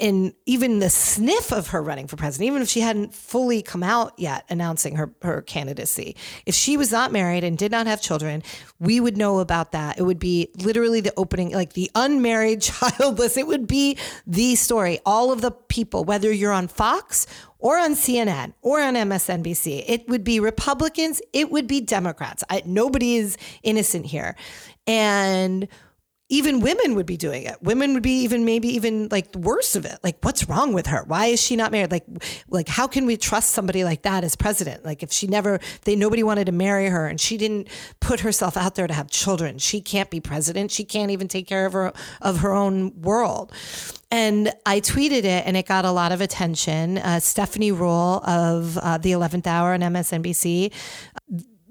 and 0.00 0.32
even 0.46 0.78
the 0.78 0.90
sniff 0.90 1.52
of 1.52 1.68
her 1.68 1.82
running 1.82 2.06
for 2.06 2.16
president, 2.16 2.46
even 2.46 2.62
if 2.62 2.68
she 2.68 2.80
hadn't 2.80 3.12
fully 3.12 3.62
come 3.62 3.82
out 3.82 4.12
yet 4.16 4.44
announcing 4.48 4.94
her, 4.94 5.12
her 5.22 5.42
candidacy, 5.42 6.14
if 6.46 6.54
she 6.54 6.76
was 6.76 6.92
not 6.92 7.10
married 7.10 7.42
and 7.42 7.58
did 7.58 7.72
not 7.72 7.88
have 7.88 8.00
children, 8.00 8.42
we 8.78 9.00
would 9.00 9.16
know 9.16 9.40
about 9.40 9.72
that. 9.72 9.98
It 9.98 10.04
would 10.04 10.20
be 10.20 10.50
literally 10.62 11.00
the 11.00 11.12
opening, 11.16 11.52
like 11.52 11.72
the 11.72 11.90
unmarried, 11.96 12.62
childless. 12.62 13.36
It 13.36 13.48
would 13.48 13.66
be 13.66 13.98
the 14.26 14.54
story. 14.54 15.00
All 15.04 15.32
of 15.32 15.40
the 15.40 15.50
people, 15.50 16.04
whether 16.04 16.32
you're 16.32 16.52
on 16.52 16.68
Fox 16.68 17.26
or 17.58 17.76
on 17.76 17.94
CNN 17.94 18.52
or 18.62 18.80
on 18.80 18.94
MSNBC, 18.94 19.84
it 19.88 20.08
would 20.08 20.22
be 20.22 20.38
Republicans, 20.38 21.20
it 21.32 21.50
would 21.50 21.66
be 21.66 21.80
Democrats. 21.80 22.44
I, 22.48 22.62
nobody 22.64 23.16
is 23.16 23.36
innocent 23.64 24.06
here. 24.06 24.36
And 24.86 25.68
even 26.30 26.60
women 26.60 26.94
would 26.94 27.06
be 27.06 27.16
doing 27.16 27.44
it. 27.44 27.56
Women 27.62 27.94
would 27.94 28.02
be 28.02 28.20
even 28.20 28.44
maybe 28.44 28.68
even 28.68 29.08
like 29.10 29.34
worse 29.34 29.74
of 29.74 29.86
it. 29.86 29.98
Like, 30.02 30.18
what's 30.22 30.46
wrong 30.48 30.74
with 30.74 30.86
her? 30.88 31.02
Why 31.04 31.26
is 31.26 31.40
she 31.40 31.56
not 31.56 31.72
married? 31.72 31.90
Like, 31.90 32.04
like 32.48 32.68
how 32.68 32.86
can 32.86 33.06
we 33.06 33.16
trust 33.16 33.50
somebody 33.50 33.82
like 33.82 34.02
that 34.02 34.24
as 34.24 34.36
president? 34.36 34.84
Like, 34.84 35.02
if 35.02 35.10
she 35.10 35.26
never, 35.26 35.58
they 35.84 35.96
nobody 35.96 36.22
wanted 36.22 36.44
to 36.46 36.52
marry 36.52 36.88
her 36.88 37.06
and 37.06 37.18
she 37.18 37.38
didn't 37.38 37.68
put 38.00 38.20
herself 38.20 38.56
out 38.56 38.74
there 38.74 38.86
to 38.86 38.94
have 38.94 39.10
children, 39.10 39.58
she 39.58 39.80
can't 39.80 40.10
be 40.10 40.20
president. 40.20 40.70
She 40.70 40.84
can't 40.84 41.10
even 41.10 41.28
take 41.28 41.46
care 41.46 41.64
of 41.64 41.72
her 41.72 41.92
of 42.20 42.38
her 42.38 42.52
own 42.52 43.00
world. 43.00 43.52
And 44.10 44.52
I 44.64 44.80
tweeted 44.80 45.24
it, 45.24 45.46
and 45.46 45.54
it 45.54 45.66
got 45.66 45.84
a 45.84 45.90
lot 45.90 46.12
of 46.12 46.22
attention. 46.22 46.96
Uh, 46.96 47.20
Stephanie 47.20 47.72
Ruhle 47.72 48.26
of 48.26 48.78
uh, 48.78 48.96
the 48.96 49.12
Eleventh 49.12 49.46
Hour 49.46 49.74
on 49.74 49.80
MSNBC 49.80 50.72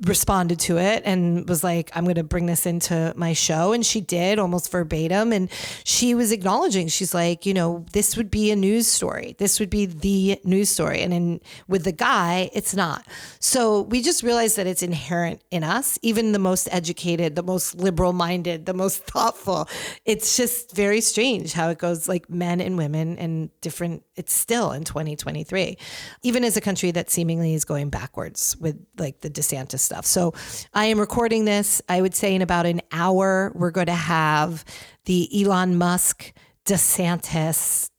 responded 0.06 0.60
to 0.60 0.78
it 0.78 1.02
and 1.06 1.48
was 1.50 1.64
like, 1.64 1.90
I'm 1.96 2.04
going 2.04 2.16
to 2.16 2.24
bring 2.24 2.46
this 2.46 2.66
into 2.66 3.14
my 3.16 3.34
show. 3.34 3.74
And 3.74 3.86
she 3.86 4.02
did 4.02 4.38
almost 4.38 4.72
verbatim. 4.72 5.34
And 5.34 5.50
she 5.84 6.14
was 6.14 6.32
acknowledging, 6.32 6.88
she's 6.88 7.14
like, 7.14 7.46
you 7.46 7.54
know, 7.54 7.86
this 7.94 8.16
would 8.16 8.30
be 8.30 8.52
a 8.52 8.56
news 8.56 8.88
story. 8.88 9.36
This 9.40 9.60
would 9.60 9.70
be 9.70 9.86
the 9.86 10.40
news 10.44 10.70
story. 10.70 11.02
And 11.02 11.14
in, 11.14 11.42
with 11.68 11.84
the 11.84 11.92
guy, 11.92 12.50
it's 12.54 12.76
not. 12.76 13.08
So 13.40 13.82
we 13.82 14.02
just 14.02 14.24
realized 14.24 14.58
that 14.58 14.68
it's 14.68 14.84
inherent 14.84 15.42
in 15.50 15.64
us, 15.64 15.98
even 16.02 16.32
the 16.32 16.40
most 16.40 16.68
educated, 16.72 17.36
the 17.36 17.44
most 17.44 17.76
liberal 17.76 18.14
minded, 18.14 18.66
the 18.66 18.74
most 18.74 19.04
thoughtful. 19.06 19.68
It's 20.06 20.38
just 20.38 20.76
very 20.76 21.02
strange 21.02 21.54
how 21.54 21.70
it 21.70 21.80
goes 21.80 22.08
like 22.08 22.30
men 22.30 22.62
and 22.62 22.78
women 22.78 23.18
and 23.18 23.50
different, 23.62 24.04
it's 24.16 24.34
still 24.34 24.72
in 24.72 24.84
2023, 24.84 25.78
even 26.22 26.44
as 26.44 26.56
a 26.56 26.62
country 26.62 26.92
that 26.92 27.10
seemingly 27.10 27.54
is 27.54 27.66
going 27.66 27.90
backwards 27.90 28.56
with 28.60 28.78
like 28.98 29.22
the 29.22 29.30
DeSantis 29.30 29.87
stuff. 29.88 30.06
So 30.06 30.34
I 30.73 30.86
am 30.86 31.00
recording 31.00 31.45
this. 31.45 31.82
I 31.89 32.02
would 32.02 32.13
say 32.13 32.36
in 32.36 32.41
about 32.41 32.65
an 32.65 32.82
hour, 32.91 33.52
we're 33.56 33.71
going 33.71 33.88
to 33.88 33.93
have 33.93 34.63
the 35.06 35.30
Elon 35.43 35.78
Musk 35.78 36.34
DeSantis 36.65 37.89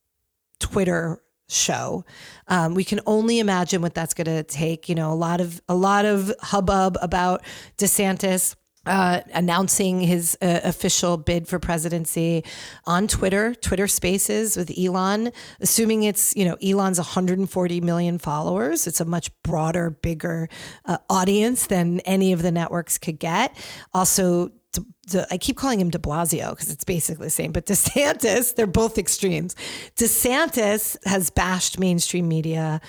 Twitter 0.61 1.20
show. 1.48 2.05
Um, 2.46 2.74
we 2.74 2.85
can 2.85 3.01
only 3.07 3.38
imagine 3.38 3.81
what 3.81 3.94
that's 3.94 4.14
going 4.14 4.27
to 4.27 4.42
take. 4.42 4.88
You 4.88 4.94
know, 4.94 5.12
a 5.12 5.14
lot 5.14 5.40
of 5.40 5.61
a 5.68 5.74
lot 5.74 6.05
of 6.05 6.33
hubbub 6.40 6.98
about 7.01 7.42
DeSantis 7.79 8.55
uh, 8.88 9.20
announcing 9.35 10.01
his 10.01 10.37
uh, 10.40 10.61
official 10.64 11.18
bid 11.18 11.46
for 11.46 11.59
presidency 11.59 12.42
on 12.87 13.07
Twitter, 13.07 13.55
Twitter 13.55 13.87
Spaces 13.87 14.57
with 14.57 14.72
Elon, 14.79 15.31
assuming 15.61 16.05
it's, 16.05 16.35
you 16.35 16.44
know, 16.44 16.57
Elon's 16.62 16.98
140 16.98 17.81
million 17.83 18.18
followers. 18.18 18.87
It's 18.87 19.01
a 19.01 19.05
much 19.05 19.31
broader, 19.42 19.90
bigger 19.90 20.48
uh, 20.87 20.96
audience 21.11 21.66
than 21.66 22.01
any 22.01 22.33
of 22.33 22.42
the 22.42 22.51
networks 22.51 22.96
could 22.96 23.18
get. 23.18 23.55
Also, 23.92 24.51
De, 24.72 24.85
De, 25.09 25.27
I 25.31 25.38
keep 25.38 25.57
calling 25.57 25.81
him 25.81 25.88
de 25.88 25.98
Blasio 25.98 26.51
because 26.51 26.70
it's 26.70 26.85
basically 26.85 27.27
the 27.27 27.31
same, 27.31 27.53
but 27.53 27.66
DeSantis, 27.66 28.55
they're 28.55 28.66
both 28.66 28.98
extremes. 28.98 29.55
DeSantis 29.96 30.96
has 31.07 31.31
bashed 31.31 31.79
mainstream 31.79 32.29
media 32.29 32.81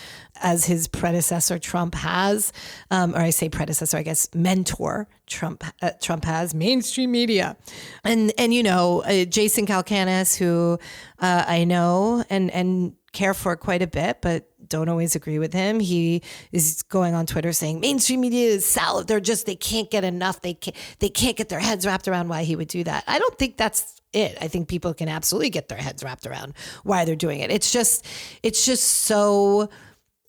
as 0.41 0.65
his 0.65 0.87
predecessor 0.87 1.59
Trump 1.59 1.95
has, 1.95 2.53
um, 2.91 3.15
or 3.15 3.19
I 3.19 3.29
say 3.29 3.49
predecessor, 3.49 3.97
I 3.97 4.03
guess 4.03 4.29
mentor 4.33 5.07
Trump 5.27 5.63
uh, 5.81 5.91
Trump 6.01 6.25
has 6.25 6.53
mainstream 6.53 7.11
media, 7.11 7.57
and 8.03 8.33
and 8.37 8.53
you 8.53 8.63
know 8.63 9.03
uh, 9.03 9.25
Jason 9.25 9.65
Calacanis, 9.65 10.37
who 10.37 10.79
uh, 11.19 11.45
I 11.47 11.63
know 11.63 12.23
and 12.29 12.51
and 12.51 12.93
care 13.11 13.33
for 13.33 13.55
quite 13.55 13.81
a 13.81 13.87
bit, 13.87 14.21
but 14.21 14.45
don't 14.67 14.89
always 14.89 15.15
agree 15.15 15.39
with 15.39 15.53
him. 15.53 15.79
He 15.79 16.21
is 16.51 16.83
going 16.83 17.15
on 17.15 17.25
Twitter 17.25 17.51
saying 17.51 17.79
mainstream 17.79 18.21
media 18.21 18.49
is 18.49 18.65
salad. 18.65 19.07
They're 19.07 19.19
just 19.19 19.45
they 19.45 19.55
can't 19.55 19.89
get 19.89 20.03
enough. 20.03 20.41
They 20.41 20.53
can't 20.53 20.75
they 20.99 21.09
can't 21.09 21.35
get 21.35 21.49
their 21.49 21.59
heads 21.59 21.85
wrapped 21.85 22.07
around 22.07 22.29
why 22.29 22.43
he 22.43 22.55
would 22.55 22.67
do 22.67 22.83
that. 22.83 23.03
I 23.07 23.19
don't 23.19 23.37
think 23.37 23.57
that's 23.57 23.99
it. 24.13 24.37
I 24.41 24.47
think 24.47 24.67
people 24.67 24.93
can 24.93 25.09
absolutely 25.09 25.49
get 25.49 25.69
their 25.69 25.77
heads 25.77 26.03
wrapped 26.03 26.25
around 26.25 26.53
why 26.83 27.05
they're 27.05 27.15
doing 27.15 27.39
it. 27.39 27.51
It's 27.51 27.71
just 27.71 28.05
it's 28.43 28.65
just 28.65 28.83
so 28.83 29.69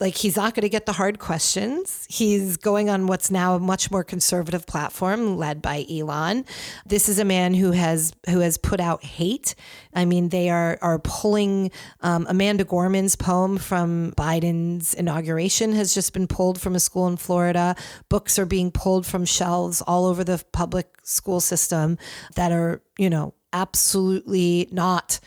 like 0.00 0.16
he's 0.16 0.36
not 0.36 0.54
going 0.54 0.62
to 0.62 0.68
get 0.68 0.86
the 0.86 0.92
hard 0.92 1.18
questions. 1.18 2.06
He's 2.08 2.56
going 2.56 2.88
on 2.88 3.06
what's 3.06 3.30
now 3.30 3.54
a 3.54 3.60
much 3.60 3.90
more 3.90 4.02
conservative 4.02 4.66
platform 4.66 5.36
led 5.36 5.60
by 5.60 5.84
Elon. 5.90 6.46
This 6.86 7.08
is 7.08 7.18
a 7.18 7.24
man 7.24 7.52
who 7.52 7.72
has 7.72 8.12
who 8.28 8.40
has 8.40 8.56
put 8.56 8.80
out 8.80 9.04
hate. 9.04 9.54
I 9.94 10.06
mean, 10.06 10.30
they 10.30 10.48
are 10.48 10.78
are 10.80 10.98
pulling 10.98 11.70
um, 12.00 12.26
Amanda 12.28 12.64
Gorman's 12.64 13.14
poem 13.14 13.58
from 13.58 14.12
Biden's 14.16 14.94
inauguration 14.94 15.72
has 15.74 15.94
just 15.94 16.14
been 16.14 16.26
pulled 16.26 16.60
from 16.60 16.74
a 16.74 16.80
school 16.80 17.06
in 17.06 17.18
Florida. 17.18 17.76
Books 18.08 18.38
are 18.38 18.46
being 18.46 18.70
pulled 18.70 19.06
from 19.06 19.26
shelves 19.26 19.82
all 19.82 20.06
over 20.06 20.24
the 20.24 20.42
public 20.52 20.88
school 21.02 21.40
system 21.40 21.98
that 22.36 22.52
are 22.52 22.80
you 22.96 23.10
know 23.10 23.34
absolutely 23.52 24.68
not 24.70 25.20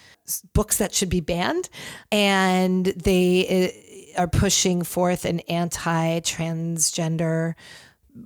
books 0.54 0.78
that 0.78 0.94
should 0.94 1.10
be 1.10 1.20
banned 1.20 1.68
and 2.12 2.86
they 2.86 3.92
are 4.18 4.28
pushing 4.28 4.84
forth 4.84 5.26
an 5.26 5.40
anti 5.42 6.20
transgender 6.22 7.54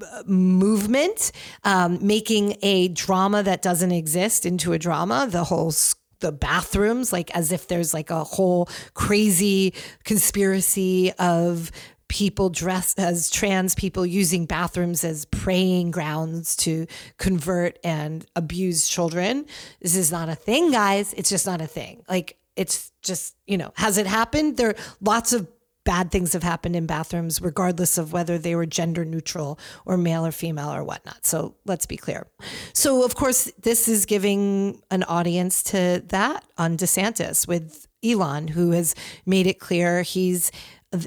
uh, 0.02 0.24
movement, 0.26 1.32
um, 1.64 2.06
making 2.06 2.58
a 2.62 2.90
drama 2.90 3.44
that 3.44 3.62
doesn't 3.62 3.92
exist 3.92 4.46
into 4.46 4.74
a 4.74 4.80
drama. 4.80 5.28
The 5.30 5.46
whole 5.46 5.74
the 6.20 6.32
bathrooms, 6.32 7.14
like 7.14 7.30
as 7.36 7.52
if 7.52 7.68
there's 7.68 7.94
like 7.94 8.10
a 8.10 8.24
whole 8.24 8.68
crazy 8.94 9.74
conspiracy 10.04 11.14
of 11.14 11.72
people 12.08 12.50
dressed 12.50 13.00
as 13.00 13.30
trans 13.30 13.76
people 13.76 14.06
using 14.06 14.46
bathrooms 14.46 15.04
as 15.04 15.26
praying 15.26 15.92
grounds 15.92 16.56
to 16.56 16.88
convert 17.18 17.78
and 17.84 18.26
abuse 18.36 18.88
children. 18.88 19.46
This 19.82 19.96
is 19.96 20.12
not 20.12 20.30
a 20.30 20.36
thing, 20.36 20.72
guys. 20.72 21.14
It's 21.14 21.30
just 21.30 21.46
not 21.46 21.62
a 21.62 21.68
thing. 21.68 22.04
Like 22.08 22.38
it's 22.56 22.92
just, 23.02 23.36
you 23.46 23.58
know, 23.58 23.72
has 23.76 23.98
it 23.98 24.08
happened? 24.08 24.58
There 24.58 24.70
are 24.70 24.76
lots 25.02 25.34
of 25.34 25.48
bad 25.88 26.12
things 26.12 26.34
have 26.34 26.44
happened 26.44 26.76
in 26.76 26.86
bathrooms, 26.86 27.42
regardless 27.42 27.98
of 27.98 28.12
whether 28.12 28.38
they 28.38 28.56
were 28.56 28.66
gender 28.66 29.06
neutral 29.06 29.58
or 29.86 29.96
male 29.96 30.26
or 30.26 30.34
female 30.34 30.70
or 30.70 30.84
whatnot. 30.84 31.26
So 31.26 31.56
let's 31.66 31.86
be 31.86 31.96
clear. 31.96 32.28
So, 32.74 33.06
of 33.06 33.16
course, 33.16 33.50
this 33.62 33.88
is 33.88 34.06
giving 34.06 34.82
an 34.92 35.04
audience 35.04 35.64
to 35.64 36.04
that 36.08 36.44
on 36.58 36.76
DeSantis 36.76 37.48
with 37.48 37.88
Elon, 38.04 38.50
who 38.50 38.72
has 38.72 38.96
made 39.26 39.48
it 39.48 39.60
clear 39.60 40.02
he's 40.02 40.52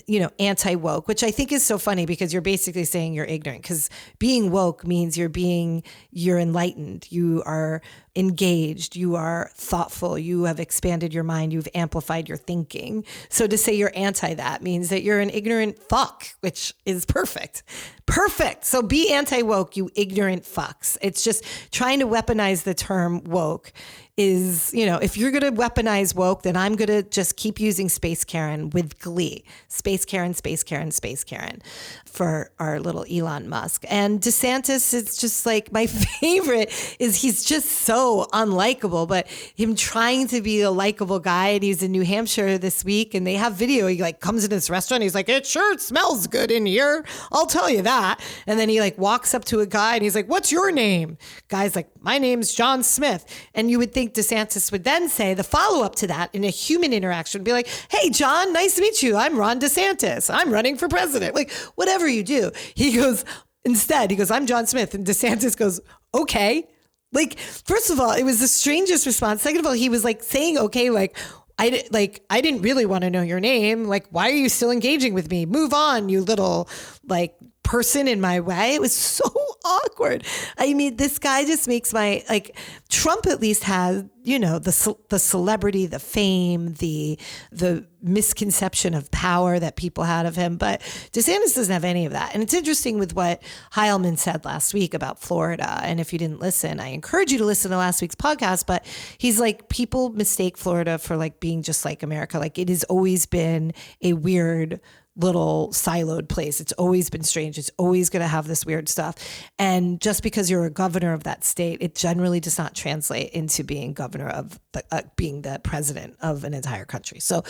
you 0.06 0.20
know, 0.20 0.30
anti 0.38 0.74
woke, 0.74 1.08
which 1.08 1.22
I 1.22 1.30
think 1.30 1.52
is 1.52 1.64
so 1.64 1.78
funny 1.78 2.04
because 2.04 2.32
you're 2.34 2.42
basically 2.42 2.84
saying 2.84 3.14
you're 3.14 3.24
ignorant 3.24 3.62
because 3.62 3.88
being 4.18 4.50
woke 4.50 4.86
means 4.86 5.16
you're 5.16 5.30
being, 5.30 5.82
you're 6.10 6.38
enlightened, 6.38 7.10
you 7.10 7.42
are 7.46 7.80
engaged, 8.14 8.94
you 8.94 9.16
are 9.16 9.50
thoughtful, 9.54 10.18
you 10.18 10.44
have 10.44 10.60
expanded 10.60 11.14
your 11.14 11.24
mind, 11.24 11.54
you've 11.54 11.68
amplified 11.74 12.28
your 12.28 12.36
thinking. 12.36 13.04
So 13.30 13.46
to 13.46 13.56
say 13.56 13.72
you're 13.74 13.92
anti 13.94 14.34
that 14.34 14.62
means 14.62 14.90
that 14.90 15.02
you're 15.02 15.20
an 15.20 15.30
ignorant 15.30 15.78
fuck, 15.78 16.26
which 16.40 16.74
is 16.84 17.06
perfect. 17.06 17.62
Perfect. 18.04 18.66
So 18.66 18.82
be 18.82 19.10
anti 19.10 19.40
woke, 19.40 19.78
you 19.78 19.88
ignorant 19.94 20.42
fucks. 20.42 20.98
It's 21.00 21.24
just 21.24 21.42
trying 21.70 22.00
to 22.00 22.06
weaponize 22.06 22.64
the 22.64 22.74
term 22.74 23.24
woke 23.24 23.72
is, 24.20 24.72
you 24.74 24.84
know, 24.84 24.98
if 24.98 25.16
you're 25.16 25.30
going 25.30 25.42
to 25.42 25.52
weaponize 25.52 26.14
woke, 26.14 26.42
then 26.42 26.54
I'm 26.54 26.76
going 26.76 26.88
to 26.88 27.02
just 27.02 27.36
keep 27.36 27.58
using 27.58 27.88
Space 27.88 28.22
Karen 28.22 28.68
with 28.68 28.98
glee. 28.98 29.44
Space 29.68 30.04
Karen, 30.04 30.34
Space 30.34 30.62
Karen, 30.62 30.90
Space 30.90 31.24
Karen 31.24 31.62
for 32.10 32.50
our 32.58 32.80
little 32.80 33.04
Elon 33.10 33.48
Musk. 33.48 33.84
And 33.88 34.20
DeSantis 34.20 34.92
is 34.92 35.16
just 35.16 35.46
like 35.46 35.72
my 35.72 35.86
favorite 36.20 36.96
is 36.98 37.22
he's 37.22 37.44
just 37.44 37.66
so 37.66 38.26
unlikable, 38.32 39.06
but 39.08 39.28
him 39.28 39.74
trying 39.74 40.28
to 40.28 40.40
be 40.40 40.60
a 40.60 40.70
likable 40.70 41.18
guy 41.18 41.48
and 41.48 41.62
he's 41.62 41.82
in 41.82 41.92
New 41.92 42.02
Hampshire 42.02 42.58
this 42.58 42.84
week 42.84 43.14
and 43.14 43.26
they 43.26 43.34
have 43.34 43.54
video. 43.54 43.86
He 43.86 43.98
like 44.02 44.20
comes 44.20 44.44
in 44.44 44.50
this 44.50 44.68
restaurant. 44.70 45.02
He's 45.02 45.14
like, 45.14 45.28
it 45.28 45.46
sure 45.46 45.78
smells 45.78 46.26
good 46.26 46.50
in 46.50 46.66
here. 46.66 47.04
I'll 47.32 47.46
tell 47.46 47.70
you 47.70 47.82
that. 47.82 48.20
And 48.46 48.58
then 48.58 48.68
he 48.68 48.80
like 48.80 48.98
walks 48.98 49.34
up 49.34 49.44
to 49.46 49.60
a 49.60 49.66
guy 49.66 49.94
and 49.94 50.02
he's 50.02 50.14
like, 50.14 50.28
what's 50.28 50.50
your 50.50 50.70
name? 50.70 51.18
Guy's 51.48 51.76
like, 51.76 51.88
my 52.00 52.18
name's 52.18 52.54
John 52.54 52.82
Smith. 52.82 53.24
And 53.54 53.70
you 53.70 53.78
would 53.78 53.92
think 53.92 54.14
DeSantis 54.14 54.72
would 54.72 54.84
then 54.84 55.08
say 55.08 55.34
the 55.34 55.44
follow 55.44 55.84
up 55.84 55.94
to 55.96 56.06
that 56.08 56.34
in 56.34 56.44
a 56.44 56.50
human 56.50 56.92
interaction 56.92 57.42
be 57.42 57.52
like, 57.52 57.68
hey, 57.90 58.10
John, 58.10 58.52
nice 58.52 58.76
to 58.76 58.82
meet 58.82 59.02
you. 59.02 59.16
I'm 59.16 59.36
Ron 59.36 59.60
DeSantis. 59.60 60.32
I'm 60.32 60.52
running 60.52 60.76
for 60.76 60.88
president. 60.88 61.34
Like, 61.34 61.50
whatever 61.74 61.99
you 62.08 62.22
do. 62.22 62.50
He 62.74 62.96
goes, 62.96 63.24
instead, 63.64 64.10
he 64.10 64.16
goes, 64.16 64.30
I'm 64.30 64.46
John 64.46 64.66
Smith. 64.66 64.94
And 64.94 65.06
DeSantis 65.06 65.56
goes, 65.56 65.80
okay. 66.14 66.68
Like, 67.12 67.38
first 67.38 67.90
of 67.90 67.98
all, 67.98 68.12
it 68.12 68.22
was 68.22 68.40
the 68.40 68.48
strangest 68.48 69.06
response. 69.06 69.42
Second 69.42 69.60
of 69.60 69.66
all, 69.66 69.72
he 69.72 69.88
was 69.88 70.04
like 70.04 70.22
saying, 70.22 70.58
okay, 70.58 70.90
like, 70.90 71.16
I 71.58 71.84
like 71.90 72.24
I 72.30 72.40
didn't 72.40 72.62
really 72.62 72.86
want 72.86 73.02
to 73.02 73.10
know 73.10 73.20
your 73.20 73.38
name. 73.38 73.84
Like, 73.84 74.06
why 74.10 74.30
are 74.30 74.34
you 74.34 74.48
still 74.48 74.70
engaging 74.70 75.12
with 75.12 75.30
me? 75.30 75.44
Move 75.44 75.74
on, 75.74 76.08
you 76.08 76.22
little 76.22 76.70
like 77.06 77.36
person 77.70 78.08
in 78.08 78.20
my 78.20 78.40
way. 78.40 78.74
It 78.74 78.80
was 78.80 78.92
so 79.20 79.24
awkward. 79.64 80.24
I 80.58 80.74
mean, 80.74 80.96
this 80.96 81.18
guy 81.18 81.44
just 81.44 81.68
makes 81.68 81.92
my 81.92 82.24
like 82.28 82.56
Trump 82.88 83.26
at 83.26 83.40
least 83.40 83.64
has, 83.64 84.04
you 84.24 84.38
know, 84.38 84.58
the 84.58 84.96
the 85.08 85.18
celebrity, 85.18 85.86
the 85.86 86.00
fame, 86.00 86.74
the 86.74 87.18
the 87.52 87.86
misconception 88.02 88.94
of 88.94 89.10
power 89.10 89.58
that 89.58 89.76
people 89.76 90.04
had 90.04 90.26
of 90.26 90.34
him, 90.34 90.56
but 90.56 90.80
DeSantis 91.12 91.54
doesn't 91.54 91.72
have 91.72 91.84
any 91.84 92.06
of 92.06 92.12
that. 92.12 92.32
And 92.32 92.42
it's 92.42 92.54
interesting 92.54 92.98
with 92.98 93.14
what 93.14 93.42
Heilemann 93.74 94.18
said 94.18 94.44
last 94.44 94.72
week 94.72 94.94
about 94.94 95.20
Florida. 95.20 95.80
And 95.82 96.00
if 96.00 96.12
you 96.12 96.18
didn't 96.18 96.40
listen, 96.40 96.80
I 96.80 96.88
encourage 96.88 97.30
you 97.30 97.38
to 97.38 97.44
listen 97.44 97.70
to 97.70 97.76
last 97.76 98.00
week's 98.00 98.14
podcast, 98.14 98.66
but 98.66 98.86
he's 99.18 99.38
like 99.38 99.68
people 99.68 100.10
mistake 100.10 100.56
Florida 100.56 100.98
for 100.98 101.16
like 101.16 101.40
being 101.40 101.62
just 101.62 101.84
like 101.84 102.02
America. 102.02 102.38
Like 102.38 102.58
it 102.58 102.68
has 102.68 102.84
always 102.84 103.26
been 103.26 103.74
a 104.02 104.14
weird 104.14 104.80
little 105.16 105.68
siloed 105.72 106.28
place. 106.28 106.60
It's 106.60 106.72
always 106.72 107.10
been 107.10 107.22
strange. 107.22 107.58
It's 107.58 107.70
always 107.76 108.10
going 108.10 108.22
to 108.22 108.28
have 108.28 108.46
this 108.46 108.64
weird 108.64 108.88
stuff. 108.88 109.16
And 109.58 110.00
just 110.00 110.22
because 110.22 110.50
you're 110.50 110.64
a 110.64 110.70
governor 110.70 111.12
of 111.12 111.24
that 111.24 111.44
state, 111.44 111.78
it 111.80 111.94
generally 111.94 112.40
does 112.40 112.58
not 112.58 112.74
translate 112.74 113.30
into 113.32 113.64
being 113.64 113.92
governor 113.92 114.28
of 114.28 114.58
the, 114.72 114.84
uh, 114.90 115.02
being 115.16 115.42
the 115.42 115.60
president 115.62 116.16
of 116.20 116.44
an 116.44 116.54
entire 116.54 116.84
country. 116.84 117.20
So 117.20 117.42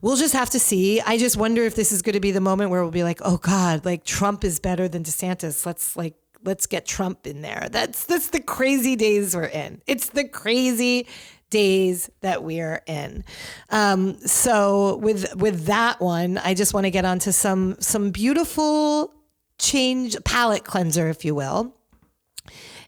we'll 0.00 0.16
just 0.16 0.34
have 0.34 0.50
to 0.50 0.58
see. 0.58 1.00
I 1.00 1.18
just 1.18 1.36
wonder 1.36 1.64
if 1.64 1.74
this 1.74 1.92
is 1.92 2.02
going 2.02 2.14
to 2.14 2.20
be 2.20 2.30
the 2.30 2.40
moment 2.40 2.70
where 2.70 2.82
we'll 2.82 2.90
be 2.90 3.04
like, 3.04 3.20
oh 3.24 3.38
God, 3.38 3.84
like 3.84 4.04
Trump 4.04 4.44
is 4.44 4.60
better 4.60 4.86
than 4.86 5.02
DeSantis. 5.02 5.66
Let's 5.66 5.96
like 5.96 6.14
let's 6.44 6.66
get 6.66 6.86
Trump 6.86 7.26
in 7.26 7.42
there. 7.42 7.68
That's 7.70 8.04
that's 8.04 8.30
the 8.30 8.40
crazy 8.40 8.96
days 8.96 9.34
we're 9.34 9.44
in. 9.44 9.80
It's 9.86 10.10
the 10.10 10.24
crazy 10.24 11.06
days 11.52 12.10
that 12.22 12.42
we're 12.42 12.82
in. 12.86 13.22
Um, 13.70 14.18
so 14.26 14.96
with 14.96 15.36
with 15.36 15.66
that 15.66 16.00
one, 16.00 16.38
I 16.38 16.54
just 16.54 16.74
want 16.74 16.86
to 16.86 16.90
get 16.90 17.04
onto 17.04 17.30
some 17.30 17.76
some 17.78 18.10
beautiful 18.10 19.12
change 19.58 20.16
palate 20.24 20.64
cleanser, 20.64 21.08
if 21.08 21.24
you 21.24 21.34
will, 21.36 21.76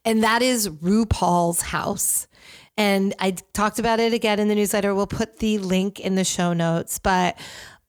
and 0.05 0.25
that 0.25 0.43
is 0.43 0.69
RuPaul's 0.69 1.61
House. 1.61 2.27
And 2.77 3.15
I 3.21 3.37
talked 3.53 3.79
about 3.79 4.01
it 4.01 4.13
again 4.13 4.41
in 4.41 4.49
the 4.49 4.55
newsletter. 4.57 4.95
We'll 4.97 5.07
put 5.07 5.39
the 5.39 5.59
link 5.59 6.01
in 6.01 6.17
the 6.17 6.25
show 6.25 6.53
notes, 6.53 6.99
but 6.99 7.37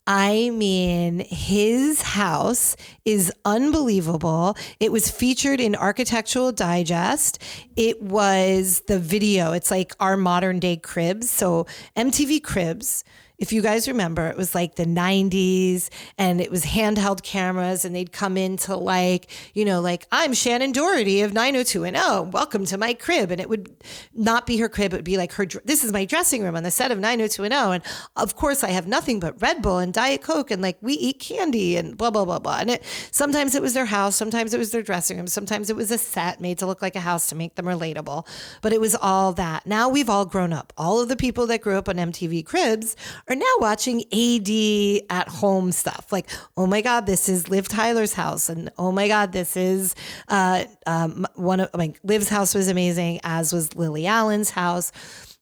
I 0.07 0.51
mean, 0.51 1.25
his 1.27 2.03
house 2.03 2.75
is 3.05 3.31
unbelievable. 3.43 4.55
It 4.79 4.91
was 4.91 5.09
featured 5.09 5.59
in 5.59 5.75
Architectural 5.75 6.51
Digest. 6.51 7.41
It 7.75 8.03
was 8.03 8.81
the 8.87 8.99
video. 8.99 9.53
It's 9.53 9.71
like 9.71 9.95
our 9.99 10.15
modern 10.15 10.59
day 10.59 10.77
cribs. 10.77 11.31
So 11.31 11.65
MTV 11.97 12.43
Cribs 12.43 13.03
if 13.37 13.51
you 13.51 13.61
guys 13.61 13.87
remember, 13.87 14.27
it 14.27 14.37
was 14.37 14.55
like 14.55 14.75
the 14.75 14.85
90s 14.85 15.89
and 16.17 16.39
it 16.39 16.49
was 16.49 16.63
handheld 16.65 17.21
cameras 17.23 17.83
and 17.85 17.95
they'd 17.95 18.11
come 18.11 18.37
into 18.37 18.75
like, 18.75 19.27
you 19.53 19.65
know, 19.65 19.81
like, 19.81 20.07
I'm 20.11 20.31
Shannen 20.31 20.73
Doherty 20.73 21.21
of 21.21 21.33
90210. 21.33 22.01
Oh, 22.01 22.23
welcome 22.23 22.65
to 22.65 22.77
my 22.77 22.93
crib. 22.93 23.31
And 23.31 23.41
it 23.41 23.49
would 23.49 23.75
not 24.13 24.45
be 24.45 24.57
her 24.57 24.69
crib. 24.69 24.93
It 24.93 24.97
would 24.97 25.05
be 25.05 25.17
like 25.17 25.33
her, 25.33 25.45
this 25.65 25.83
is 25.83 25.91
my 25.91 26.05
dressing 26.05 26.43
room 26.43 26.55
on 26.55 26.63
the 26.63 26.71
set 26.71 26.91
of 26.91 26.99
90210. 26.99 27.75
And 27.75 27.83
of 28.15 28.35
course, 28.35 28.63
I 28.63 28.69
have 28.69 28.87
nothing 28.87 29.19
but 29.19 29.41
Red 29.41 29.61
Bull 29.61 29.79
and 29.79 29.93
Diet 29.93 30.21
Coke 30.21 30.51
and 30.51 30.61
like 30.61 30.77
we 30.81 30.93
eat 30.93 31.19
candy 31.19 31.75
and 31.75 31.97
blah, 31.97 32.11
blah, 32.11 32.25
blah, 32.25 32.39
blah. 32.39 32.59
And 32.59 32.69
it, 32.71 32.83
sometimes 33.11 33.55
it 33.55 33.61
was 33.61 33.73
their 33.73 33.85
house. 33.85 34.15
Sometimes 34.15 34.53
it 34.53 34.57
was 34.57 34.71
their 34.71 34.81
dressing 34.81 35.17
room. 35.17 35.27
Sometimes 35.27 35.69
it 35.69 35.75
was 35.75 35.91
a 35.91 35.97
set 35.97 36.39
made 36.39 36.57
to 36.59 36.65
look 36.65 36.81
like 36.81 36.95
a 36.95 37.01
house 37.01 37.27
to 37.27 37.35
make 37.35 37.55
them 37.55 37.65
relatable. 37.65 38.25
But 38.61 38.71
it 38.71 38.79
was 38.79 38.95
all 38.95 39.33
that. 39.33 39.65
Now 39.65 39.89
we've 39.89 40.09
all 40.09 40.25
grown 40.25 40.53
up. 40.53 40.71
All 40.77 41.01
of 41.01 41.09
the 41.09 41.15
people 41.15 41.47
that 41.47 41.61
grew 41.61 41.77
up 41.77 41.89
on 41.89 41.95
MTV 41.95 42.45
Cribs 42.45 42.95
are 43.27 43.35
now 43.35 43.45
watching 43.59 44.01
AD 44.13 45.01
at 45.09 45.27
home 45.27 45.71
stuff. 45.71 46.11
Like, 46.11 46.29
oh 46.55 46.67
my 46.67 46.81
God, 46.81 47.05
this 47.05 47.27
is 47.27 47.49
Liv 47.49 47.67
Tyler's 47.67 48.13
house. 48.13 48.49
And 48.49 48.71
oh 48.77 48.91
my 48.91 49.07
God, 49.07 49.31
this 49.31 49.57
is 49.57 49.95
uh, 50.27 50.65
um, 50.85 51.25
one 51.35 51.61
of 51.61 51.69
like 51.73 51.99
Liv's 52.03 52.29
house 52.29 52.53
was 52.53 52.67
amazing, 52.67 53.19
as 53.23 53.51
was 53.51 53.75
Lily 53.75 54.05
Allen's 54.05 54.51
house, 54.51 54.91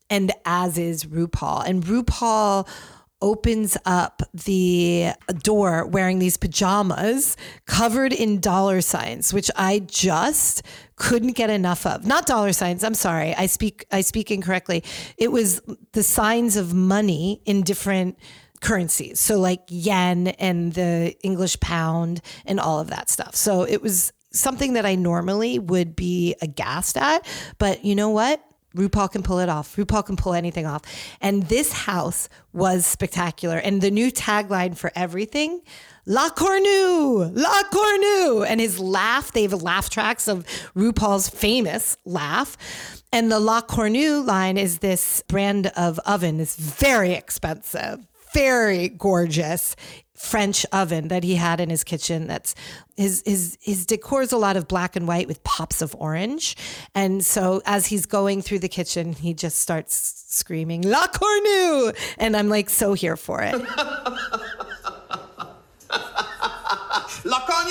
and 0.10 0.32
as 0.46 0.78
is 0.78 1.06
RuPaul. 1.06 1.67
And 1.67 1.84
RuPaul 1.84 2.67
opens 3.22 3.78
up 3.86 4.22
the 4.34 5.12
door 5.41 5.86
wearing 5.86 6.19
these 6.19 6.36
pajamas 6.36 7.38
covered 7.65 8.12
in 8.12 8.39
dollar 8.39 8.82
signs, 8.82 9.34
which 9.34 9.50
I 9.56 9.80
just 9.80 10.62
couldn't 11.03 11.33
get 11.33 11.49
enough 11.49 11.85
of. 11.85 12.05
Not 12.05 12.25
dollar 12.25 12.53
signs. 12.53 12.81
I'm 12.81 12.93
sorry. 12.93 13.35
I 13.35 13.47
speak 13.47 13.85
I 13.91 13.99
speak 13.99 14.31
incorrectly. 14.31 14.85
It 15.17 15.33
was 15.33 15.61
the 15.91 16.01
signs 16.01 16.55
of 16.55 16.73
money 16.73 17.41
in 17.45 17.63
different 17.63 18.17
currencies. 18.61 19.19
So 19.19 19.37
like 19.37 19.63
yen 19.67 20.29
and 20.29 20.71
the 20.71 21.13
English 21.21 21.59
pound 21.59 22.21
and 22.45 22.57
all 22.57 22.79
of 22.79 22.87
that 22.87 23.09
stuff. 23.09 23.35
So 23.35 23.63
it 23.63 23.81
was 23.81 24.13
something 24.31 24.73
that 24.73 24.85
I 24.85 24.95
normally 24.95 25.59
would 25.59 25.93
be 25.93 26.35
aghast 26.41 26.95
at, 26.95 27.27
but 27.57 27.83
you 27.83 27.95
know 27.95 28.09
what? 28.09 28.41
RuPaul 28.75 29.12
can 29.12 29.23
pull 29.23 29.39
it 29.39 29.49
off. 29.49 29.75
RuPaul 29.75 30.05
can 30.05 30.15
pull 30.15 30.33
anything 30.33 30.65
off. 30.65 30.81
And 31.21 31.43
this 31.43 31.71
house 31.71 32.29
was 32.51 32.86
spectacular. 32.86 33.57
And 33.57 33.81
the 33.81 33.91
new 33.91 34.12
tagline 34.12 34.75
for 34.75 34.91
everything, 34.95 35.62
La 36.05 36.29
Cornue, 36.29 37.31
La 37.33 37.63
Cornue. 37.71 38.45
And 38.47 38.59
his 38.59 38.79
laugh, 38.79 39.31
they 39.31 39.43
have 39.43 39.53
laugh 39.53 39.89
tracks 39.89 40.27
of 40.27 40.45
RuPaul's 40.75 41.29
famous 41.29 41.97
laugh. 42.05 42.57
And 43.12 43.31
the 43.31 43.39
La 43.39 43.62
Cornue 43.62 44.25
line 44.25 44.57
is 44.57 44.79
this 44.79 45.23
brand 45.27 45.67
of 45.77 45.99
oven. 45.99 46.39
It's 46.39 46.55
very 46.55 47.13
expensive, 47.13 47.99
very 48.34 48.89
gorgeous. 48.89 49.76
French 50.15 50.65
oven 50.72 51.10
that 51.10 51.24
he 51.24 51.36
had 51.36 51.60
in 51.60 51.69
his 51.69 51.84
kitchen. 51.84 52.28
That's 52.28 52.56
his 52.96 53.22
his 53.26 53.58
his 53.62 53.86
decor 53.86 54.22
is 54.22 54.32
a 54.32 54.38
lot 54.38 54.56
of 54.56 54.69
black 54.69 54.96
and 54.96 55.06
white 55.06 55.28
with 55.28 55.43
pops 55.43 55.82
of 55.82 55.93
orange. 56.00 56.56
And 56.96 57.26
so 57.26 57.62
as 57.65 57.88
he's 57.88 58.06
going 58.06 58.41
through 58.41 58.60
the 58.60 58.69
kitchen, 58.69 59.13
he 59.13 59.34
just 59.34 59.60
starts 59.60 60.24
screaming 60.30 60.84
"La 60.84 61.08
Cornue," 61.08 61.93
and 62.17 62.38
I'm 62.38 62.48
like 62.48 62.69
so 62.69 62.93
here 62.93 63.17
for 63.17 63.41
it. 63.41 63.54
Luck 67.26 67.50
on 67.50 67.69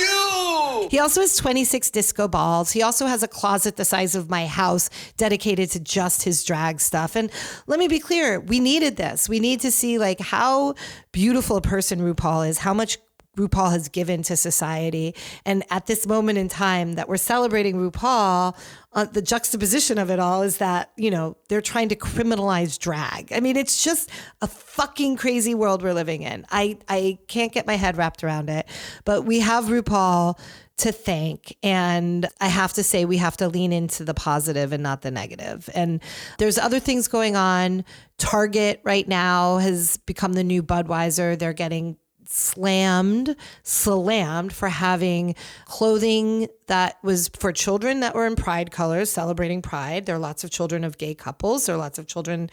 He 0.90 0.98
also 0.98 1.20
has 1.20 1.36
26 1.36 1.90
disco 1.90 2.28
balls. 2.28 2.72
He 2.72 2.82
also 2.82 3.06
has 3.06 3.22
a 3.22 3.28
closet 3.28 3.76
the 3.76 3.84
size 3.84 4.14
of 4.14 4.28
my 4.28 4.46
house 4.46 4.90
dedicated 5.16 5.70
to 5.72 5.80
just 5.80 6.22
his 6.22 6.44
drag 6.44 6.80
stuff. 6.80 7.16
And 7.16 7.30
let 7.66 7.78
me 7.78 7.88
be 7.88 7.98
clear, 7.98 8.40
we 8.40 8.60
needed 8.60 8.96
this. 8.96 9.28
We 9.28 9.40
need 9.40 9.60
to 9.60 9.70
see 9.70 9.98
like 9.98 10.20
how 10.20 10.74
beautiful 11.12 11.56
a 11.56 11.62
person 11.62 12.00
RuPaul 12.00 12.48
is, 12.48 12.58
how 12.58 12.74
much 12.74 12.98
RuPaul 13.36 13.72
has 13.72 13.88
given 13.88 14.22
to 14.24 14.36
society. 14.36 15.14
And 15.46 15.64
at 15.70 15.86
this 15.86 16.06
moment 16.06 16.36
in 16.36 16.48
time 16.48 16.94
that 16.94 17.08
we're 17.08 17.16
celebrating 17.16 17.76
RuPaul, 17.76 18.54
uh, 18.92 19.04
the 19.06 19.22
juxtaposition 19.22 19.96
of 19.96 20.10
it 20.10 20.20
all 20.20 20.42
is 20.42 20.58
that, 20.58 20.92
you 20.96 21.10
know, 21.10 21.38
they're 21.48 21.62
trying 21.62 21.88
to 21.88 21.96
criminalize 21.96 22.78
drag. 22.78 23.32
I 23.32 23.40
mean, 23.40 23.56
it's 23.56 23.82
just 23.82 24.10
a 24.42 24.46
fucking 24.46 25.16
crazy 25.16 25.54
world 25.54 25.82
we're 25.82 25.94
living 25.94 26.22
in. 26.22 26.44
I, 26.50 26.76
I 26.88 27.18
can't 27.26 27.52
get 27.52 27.66
my 27.66 27.76
head 27.76 27.96
wrapped 27.96 28.22
around 28.22 28.50
it. 28.50 28.66
But 29.06 29.22
we 29.24 29.40
have 29.40 29.64
RuPaul 29.64 30.38
to 30.78 30.92
thank. 30.92 31.56
And 31.62 32.28
I 32.40 32.48
have 32.48 32.72
to 32.74 32.82
say, 32.82 33.04
we 33.04 33.18
have 33.18 33.36
to 33.38 33.48
lean 33.48 33.72
into 33.72 34.04
the 34.04 34.14
positive 34.14 34.72
and 34.72 34.82
not 34.82 35.02
the 35.02 35.10
negative. 35.10 35.68
And 35.74 36.02
there's 36.38 36.58
other 36.58 36.80
things 36.80 37.08
going 37.08 37.36
on. 37.36 37.84
Target 38.18 38.80
right 38.84 39.06
now 39.06 39.58
has 39.58 39.96
become 39.98 40.32
the 40.32 40.44
new 40.44 40.62
Budweiser. 40.62 41.38
They're 41.38 41.52
getting 41.52 41.96
slammed, 42.32 43.36
slammed 43.62 44.52
for 44.52 44.68
having 44.68 45.34
clothing 45.66 46.48
that 46.66 46.96
was 47.02 47.28
for 47.28 47.52
children 47.52 48.00
that 48.00 48.14
were 48.14 48.26
in 48.26 48.36
pride 48.36 48.70
colors, 48.70 49.10
celebrating 49.10 49.60
pride. 49.60 50.06
There 50.06 50.16
are 50.16 50.20
lots 50.20 50.42
of 50.42 50.50
children 50.50 50.82
of 50.84 50.96
gay 50.96 51.14
couples. 51.14 51.66
There 51.66 51.74
are 51.74 51.78
lots 51.78 51.98
of 51.98 52.06
children 52.06 52.50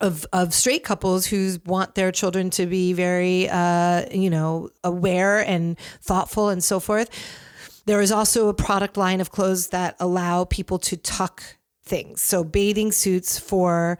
of, 0.00 0.26
of 0.32 0.52
straight 0.52 0.82
couples 0.82 1.26
who 1.26 1.58
want 1.64 1.94
their 1.94 2.10
children 2.10 2.50
to 2.50 2.66
be 2.66 2.92
very, 2.92 3.48
uh, 3.48 4.06
you 4.10 4.30
know, 4.30 4.70
aware 4.82 5.40
and 5.40 5.78
thoughtful 6.02 6.48
and 6.48 6.62
so 6.62 6.80
forth. 6.80 7.10
There 7.90 8.00
is 8.00 8.12
also 8.12 8.46
a 8.46 8.54
product 8.54 8.96
line 8.96 9.20
of 9.20 9.32
clothes 9.32 9.70
that 9.70 9.96
allow 9.98 10.44
people 10.44 10.78
to 10.78 10.96
tuck 10.96 11.42
things. 11.82 12.22
So 12.22 12.44
bathing 12.44 12.92
suits 12.92 13.36
for 13.36 13.98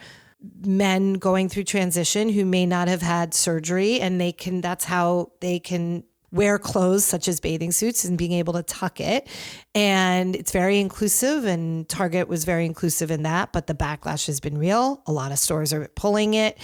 men 0.65 1.15
going 1.15 1.49
through 1.49 1.65
transition 1.65 2.29
who 2.29 2.45
may 2.45 2.67
not 2.67 2.87
have 2.87 3.03
had 3.03 3.35
surgery 3.35 4.01
and 4.01 4.21
they 4.21 4.31
can 4.31 4.61
that's 4.61 4.85
how 4.85 5.33
they 5.41 5.59
can 5.59 6.05
wear 6.33 6.59
clothes 6.59 7.05
such 7.05 7.29
as 7.29 7.41
bathing 7.41 7.73
suits 7.73 8.05
and 8.05 8.17
being 8.17 8.33
able 8.33 8.53
to 8.53 8.63
tuck 8.63 9.01
it. 9.01 9.29
And 9.75 10.35
it's 10.37 10.53
very 10.53 10.81
inclusive, 10.81 11.45
and 11.45 11.89
Target 11.89 12.29
was 12.29 12.45
very 12.45 12.67
inclusive 12.67 13.11
in 13.11 13.23
that, 13.25 13.53
but 13.53 13.67
the 13.67 13.75
backlash 13.75 14.27
has 14.27 14.41
been 14.41 14.59
real. 14.59 15.03
A 15.07 15.13
lot 15.13 15.33
of 15.33 15.39
stores 15.39 15.73
are 15.73 15.89
pulling 15.95 16.35
it. 16.35 16.59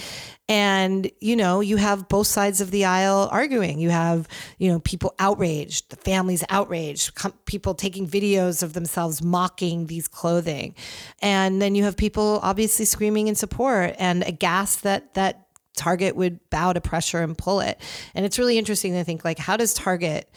And, 0.49 1.11
you 1.19 1.35
know, 1.35 1.59
you 1.59 1.75
have 1.75 2.07
both 2.07 2.27
sides 2.27 2.61
of 2.61 2.71
the 2.71 2.85
aisle 2.85 3.27
arguing. 3.31 3.79
You 3.79 3.89
have, 3.89 4.29
you 4.57 4.71
know, 4.71 4.79
people 4.79 5.13
outraged, 5.19 5.89
the 5.89 5.97
families 5.97 6.43
outraged, 6.49 7.15
com- 7.15 7.33
people 7.45 7.73
taking 7.73 8.07
videos 8.07 8.63
of 8.63 8.71
themselves 8.71 9.21
mocking 9.21 9.87
these 9.87 10.07
clothing. 10.07 10.75
And 11.21 11.61
then 11.61 11.75
you 11.75 11.83
have 11.83 11.97
people 11.97 12.39
obviously 12.43 12.85
screaming 12.85 13.27
in 13.27 13.35
support 13.35 13.95
and 13.99 14.23
aghast 14.23 14.83
that, 14.83 15.15
that, 15.15 15.46
Target 15.77 16.15
would 16.15 16.49
bow 16.49 16.73
to 16.73 16.81
pressure 16.81 17.21
and 17.21 17.37
pull 17.37 17.61
it. 17.61 17.79
And 18.13 18.25
it's 18.25 18.37
really 18.37 18.57
interesting 18.57 18.93
to 18.93 19.03
think 19.03 19.23
like, 19.23 19.39
how 19.39 19.55
does 19.55 19.73
Target 19.73 20.29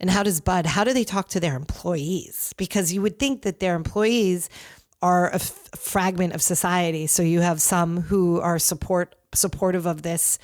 and 0.00 0.10
how 0.10 0.22
does 0.22 0.40
Bud, 0.40 0.66
how 0.66 0.84
do 0.84 0.92
they 0.92 1.04
talk 1.04 1.28
to 1.28 1.40
their 1.40 1.56
employees? 1.56 2.52
Because 2.56 2.92
you 2.92 3.02
would 3.02 3.18
think 3.18 3.42
that 3.42 3.60
their 3.60 3.74
employees 3.74 4.48
are 5.02 5.28
a, 5.28 5.36
f- 5.36 5.68
fragment 5.76 6.34
of 6.34 6.42
society. 6.42 7.06
So 7.06 7.22
you 7.22 7.40
have 7.40 7.60
some 7.62 8.02
who 8.02 8.40
are 8.40 8.58
support 8.58 9.14
supportive 9.32 9.86
of 9.86 10.02
this 10.02 10.38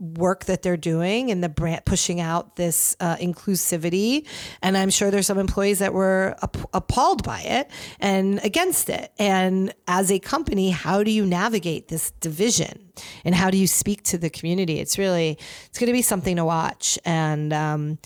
work 0.00 0.46
that 0.46 0.62
they're 0.62 0.78
doing 0.78 1.30
and 1.30 1.44
the 1.44 1.48
brand 1.48 1.84
pushing 1.84 2.20
out 2.20 2.56
this 2.56 2.96
uh, 3.00 3.16
inclusivity. 3.16 4.26
And 4.62 4.76
I'm 4.76 4.90
sure 4.90 5.10
there's 5.10 5.26
some 5.26 5.38
employees 5.38 5.78
that 5.80 5.92
were 5.92 6.36
ap- 6.42 6.70
appalled 6.72 7.22
by 7.22 7.42
it 7.42 7.70
and 8.00 8.40
against 8.42 8.88
it. 8.88 9.12
And 9.18 9.74
as 9.86 10.10
a 10.10 10.18
company, 10.18 10.70
how 10.70 11.02
do 11.02 11.10
you 11.10 11.26
navigate 11.26 11.88
this 11.88 12.12
division 12.12 12.90
and 13.24 13.34
how 13.34 13.50
do 13.50 13.58
you 13.58 13.66
speak 13.66 14.02
to 14.04 14.18
the 14.18 14.30
community? 14.30 14.80
It's 14.80 14.96
really, 14.96 15.38
it's 15.66 15.78
going 15.78 15.88
to 15.88 15.92
be 15.92 16.02
something 16.02 16.36
to 16.36 16.44
watch. 16.44 16.98
And, 17.04 17.52
um, 17.52 17.98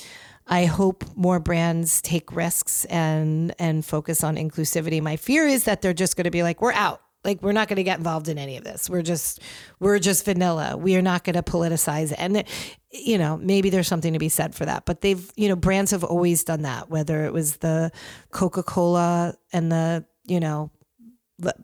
I 0.47 0.67
hope 0.67 1.05
more 1.17 1.41
brands 1.41 2.03
take 2.03 2.37
risks 2.37 2.85
and 2.87 3.55
and 3.59 3.83
focus 3.83 4.23
on 4.23 4.37
inclusivity. 4.37 5.01
My 5.01 5.17
fear 5.17 5.47
is 5.47 5.65
that 5.65 5.81
they're 5.81 5.95
just 5.95 6.17
going 6.17 6.25
to 6.25 6.31
be 6.31 6.43
like, 6.43 6.61
we're 6.61 6.75
out. 6.75 7.01
Like 7.25 7.43
we're 7.43 7.53
not 7.53 7.69
going 7.69 7.77
to 7.77 7.83
get 7.85 7.99
involved 7.99 8.29
in 8.29 8.39
any 8.39 8.57
of 8.57 8.65
this. 8.65 8.89
We're 8.91 9.03
just 9.03 9.41
we're 9.81 9.99
just 9.99 10.25
vanilla. 10.25 10.77
We 10.77 10.97
are 10.97 11.03
not 11.03 11.25
going 11.25 11.35
to 11.35 11.43
politicize 11.43 12.13
it. 12.13 12.19
And 12.19 12.45
you 12.91 13.19
know, 13.19 13.37
maybe 13.37 13.71
there's 13.71 13.89
something 13.89 14.13
to 14.13 14.19
be 14.19 14.29
said 14.29 14.55
for 14.55 14.65
that. 14.67 14.85
But 14.85 15.01
they've, 15.01 15.31
you 15.37 15.49
know, 15.49 15.57
brands 15.57 15.91
have 15.91 16.05
always 16.05 16.45
done 16.45 16.63
that, 16.63 16.91
whether 16.91 17.25
it 17.25 17.33
was 17.33 17.57
the 17.57 17.91
Coca-Cola 18.31 19.35
and 19.53 19.73
the, 19.73 20.05
you 20.27 20.39
know, 20.39 20.71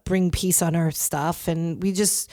bring 0.05 0.31
peace 0.31 0.63
on 0.63 0.75
earth 0.75 0.97
stuff 0.97 1.47
and 1.47 1.81
we 1.81 1.93
just 1.93 2.29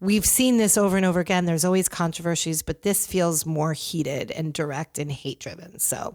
we've 0.00 0.26
seen 0.26 0.58
this 0.58 0.76
over 0.76 0.98
and 0.98 1.06
over 1.06 1.20
again 1.20 1.46
there's 1.46 1.64
always 1.64 1.88
controversies 1.88 2.62
but 2.62 2.82
this 2.82 3.06
feels 3.06 3.46
more 3.46 3.72
heated 3.72 4.30
and 4.30 4.52
direct 4.52 4.98
and 4.98 5.10
hate 5.10 5.40
driven 5.40 5.78
so 5.78 6.14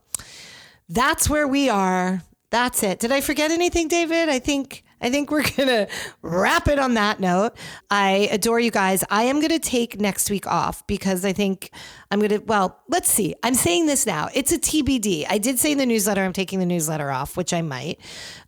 that's 0.88 1.27
where 1.27 1.47
we 1.47 1.67
are 1.67 2.21
that's 2.51 2.84
it 2.84 2.99
did 2.99 3.12
i 3.12 3.19
forget 3.21 3.49
anything 3.49 3.88
david 3.88 4.30
i 4.30 4.38
think 4.38 4.84
I 5.01 5.10
think 5.10 5.31
we're 5.31 5.43
going 5.55 5.69
to 5.69 5.88
wrap 6.21 6.67
it 6.67 6.79
on 6.79 6.95
that 6.95 7.19
note. 7.19 7.53
I 7.89 8.29
adore 8.31 8.60
you 8.60 8.71
guys. 8.71 9.03
I 9.10 9.23
am 9.23 9.39
going 9.39 9.51
to 9.51 9.60
take 9.60 9.99
next 9.99 10.29
week 10.29 10.47
off 10.47 10.86
because 10.88 11.25
I 11.25 11.33
think 11.33 11.71
I'm 12.12 12.19
going 12.19 12.29
to, 12.29 12.38
well, 12.39 12.79
let's 12.88 13.10
see. 13.10 13.36
I'm 13.43 13.53
saying 13.53 13.86
this 13.86 14.05
now. 14.05 14.29
It's 14.33 14.51
a 14.51 14.57
TBD. 14.57 15.25
I 15.29 15.38
did 15.38 15.60
say 15.60 15.71
in 15.71 15.77
the 15.77 15.86
newsletter 15.86 16.23
I'm 16.23 16.33
taking 16.33 16.60
the 16.60 16.65
newsletter 16.65 17.12
off, 17.12 17.38
which 17.38 17.53
I 17.53 17.62
might. 17.62 17.99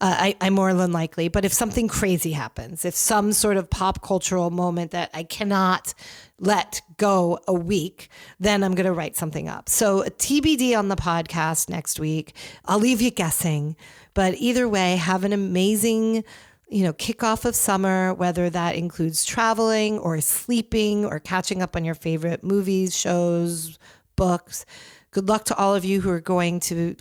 Uh, 0.02 0.16
I, 0.18 0.36
I'm 0.42 0.54
more 0.54 0.74
than 0.74 0.92
likely. 0.92 1.28
But 1.28 1.46
if 1.46 1.54
something 1.54 1.88
crazy 1.88 2.32
happens, 2.32 2.86
if 2.86 2.96
some 2.96 3.34
sort 3.34 3.58
of 3.58 3.70
pop 3.70 4.02
cultural 4.02 4.50
moment 4.50 4.92
that 4.92 5.10
I 5.14 5.24
cannot 5.24 5.94
let 6.40 6.82
go 6.98 7.40
a 7.48 7.54
week, 7.54 8.10
then 8.40 8.64
I'm 8.64 8.76
going 8.76 8.86
to 8.86 8.94
write 8.94 9.16
something 9.16 9.48
up. 9.48 9.70
So, 9.70 10.04
TBD 10.04 10.78
on 10.78 10.88
the 10.88 10.96
podcast 10.96 11.70
next 11.70 12.00
week. 12.00 12.36
I'll 12.66 12.80
leave 12.80 13.02
you 13.02 13.12
guessing. 13.12 13.76
But 14.14 14.36
either 14.36 14.68
way, 14.68 14.96
have 14.96 15.24
an 15.24 15.34
amazing, 15.34 16.24
you 16.68 16.84
know, 16.84 16.94
kickoff 16.94 17.46
of 17.46 17.56
summer, 17.56 18.14
whether 18.14 18.50
that 18.50 18.76
includes 18.76 19.26
traveling 19.26 20.00
or 20.00 20.20
sleeping 20.22 21.06
or 21.06 21.20
catching 21.20 21.62
up 21.62 21.76
on 21.76 21.86
your 21.86 21.96
favorite 21.96 22.44
movies, 22.44 22.98
shows, 22.98 23.78
books. 24.16 24.66
Good 25.12 25.30
luck 25.30 25.46
to 25.46 25.56
all 25.56 25.74
of 25.76 25.86
you 25.86 26.02
who 26.02 26.10
are 26.10 26.20
going 26.20 26.60
to 26.62 26.96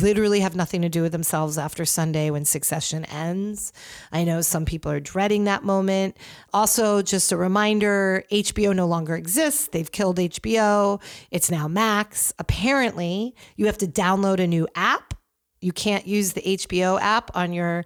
literally 0.00 0.40
have 0.40 0.54
nothing 0.54 0.82
to 0.82 0.88
do 0.88 1.02
with 1.02 1.12
themselves 1.12 1.58
after 1.58 1.84
Sunday 1.84 2.30
when 2.30 2.44
Succession 2.44 3.04
ends. 3.06 3.72
I 4.12 4.24
know 4.24 4.40
some 4.40 4.64
people 4.64 4.92
are 4.92 5.00
dreading 5.00 5.44
that 5.44 5.64
moment. 5.64 6.16
Also, 6.52 7.02
just 7.02 7.32
a 7.32 7.36
reminder 7.36 8.24
HBO 8.30 8.74
no 8.74 8.86
longer 8.86 9.16
exists. 9.16 9.68
They've 9.68 9.90
killed 9.90 10.18
HBO. 10.18 11.02
It's 11.30 11.50
now 11.50 11.68
Max. 11.68 12.32
Apparently, 12.38 13.34
you 13.56 13.66
have 13.66 13.78
to 13.78 13.86
download 13.86 14.38
a 14.40 14.46
new 14.46 14.68
app 14.74 15.14
you 15.60 15.72
can't 15.72 16.06
use 16.06 16.32
the 16.32 16.40
HBO 16.40 17.00
app 17.00 17.36
on 17.36 17.52
your 17.52 17.84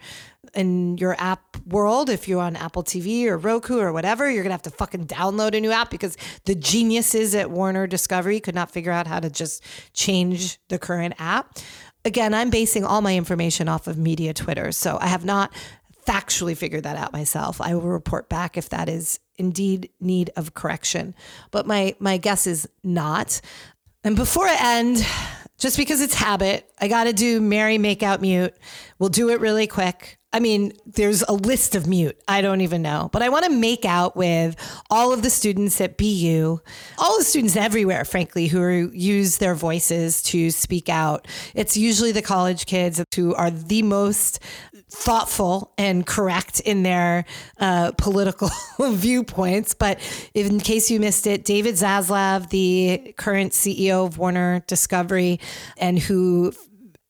in 0.54 0.98
your 0.98 1.14
app 1.18 1.56
world 1.66 2.10
if 2.10 2.28
you're 2.28 2.42
on 2.42 2.56
Apple 2.56 2.82
TV 2.82 3.26
or 3.26 3.38
Roku 3.38 3.78
or 3.78 3.92
whatever 3.92 4.30
you're 4.30 4.44
to 4.44 4.50
have 4.50 4.62
to 4.62 4.70
fucking 4.70 5.06
download 5.06 5.56
a 5.56 5.60
new 5.60 5.70
app 5.70 5.90
because 5.90 6.16
the 6.44 6.54
geniuses 6.54 7.34
at 7.34 7.50
Warner 7.50 7.86
Discovery 7.86 8.40
could 8.40 8.54
not 8.54 8.70
figure 8.70 8.92
out 8.92 9.06
how 9.06 9.20
to 9.20 9.30
just 9.30 9.62
change 9.92 10.58
the 10.68 10.78
current 10.78 11.14
app. 11.18 11.58
Again, 12.04 12.34
I'm 12.34 12.50
basing 12.50 12.84
all 12.84 13.00
my 13.00 13.16
information 13.16 13.68
off 13.68 13.86
of 13.86 13.96
media 13.96 14.34
Twitter, 14.34 14.72
so 14.72 14.98
I 15.00 15.06
have 15.06 15.24
not 15.24 15.52
factually 16.06 16.56
figured 16.56 16.84
that 16.84 16.96
out 16.96 17.12
myself. 17.12 17.60
I 17.60 17.74
will 17.74 17.82
report 17.82 18.28
back 18.28 18.58
if 18.58 18.68
that 18.68 18.88
is 18.88 19.20
indeed 19.36 19.88
need 20.00 20.30
of 20.36 20.54
correction. 20.54 21.14
But 21.50 21.66
my 21.66 21.96
my 21.98 22.18
guess 22.18 22.46
is 22.46 22.68
not. 22.82 23.40
And 24.02 24.16
before 24.16 24.46
I 24.46 24.78
end, 24.78 25.06
just 25.58 25.76
because 25.76 26.00
it's 26.00 26.14
habit. 26.14 26.70
I 26.78 26.88
got 26.88 27.04
to 27.04 27.12
do 27.12 27.40
Marry 27.40 27.78
make 27.78 28.02
out 28.02 28.20
mute. 28.20 28.54
We'll 28.98 29.08
do 29.08 29.30
it 29.30 29.40
really 29.40 29.66
quick. 29.66 30.18
I 30.34 30.40
mean, 30.40 30.72
there's 30.84 31.22
a 31.22 31.32
list 31.32 31.76
of 31.76 31.86
mute. 31.86 32.20
I 32.26 32.42
don't 32.42 32.60
even 32.60 32.82
know. 32.82 33.08
But 33.12 33.22
I 33.22 33.28
want 33.28 33.44
to 33.44 33.52
make 33.52 33.84
out 33.84 34.16
with 34.16 34.56
all 34.90 35.12
of 35.12 35.22
the 35.22 35.30
students 35.30 35.80
at 35.80 35.96
BU, 35.96 36.58
all 36.98 37.18
the 37.18 37.24
students 37.24 37.54
everywhere, 37.54 38.04
frankly, 38.04 38.48
who 38.48 38.60
are, 38.60 38.72
use 38.72 39.38
their 39.38 39.54
voices 39.54 40.24
to 40.24 40.50
speak 40.50 40.88
out. 40.88 41.28
It's 41.54 41.76
usually 41.76 42.10
the 42.10 42.20
college 42.20 42.66
kids 42.66 43.00
who 43.14 43.32
are 43.36 43.48
the 43.48 43.82
most 43.82 44.40
thoughtful 44.90 45.72
and 45.78 46.04
correct 46.04 46.58
in 46.58 46.82
their 46.82 47.26
uh, 47.60 47.92
political 47.92 48.50
viewpoints. 48.80 49.72
But 49.72 50.00
in 50.34 50.58
case 50.58 50.90
you 50.90 50.98
missed 50.98 51.28
it, 51.28 51.44
David 51.44 51.76
Zaslav, 51.76 52.50
the 52.50 53.14
current 53.16 53.52
CEO 53.52 54.04
of 54.04 54.18
Warner 54.18 54.64
Discovery, 54.66 55.38
and 55.76 55.96
who 55.96 56.52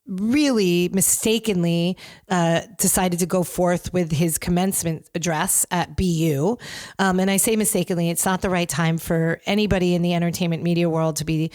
really 0.06 0.90
mistakenly 0.92 1.96
uh, 2.28 2.62
decided 2.78 3.18
to 3.20 3.26
go 3.26 3.42
forth 3.42 3.92
with 3.92 4.12
his 4.12 4.38
commencement 4.38 5.08
address 5.14 5.64
at 5.70 5.96
BU. 5.96 6.56
Um, 6.98 7.20
and 7.20 7.30
I 7.30 7.38
say 7.38 7.56
mistakenly, 7.56 8.10
it's 8.10 8.24
not 8.24 8.42
the 8.42 8.50
right 8.50 8.68
time 8.68 8.98
for 8.98 9.40
anybody 9.46 9.94
in 9.94 10.02
the 10.02 10.14
entertainment 10.14 10.62
media 10.62 10.90
world 10.90 11.16
to 11.16 11.24
be 11.24 11.50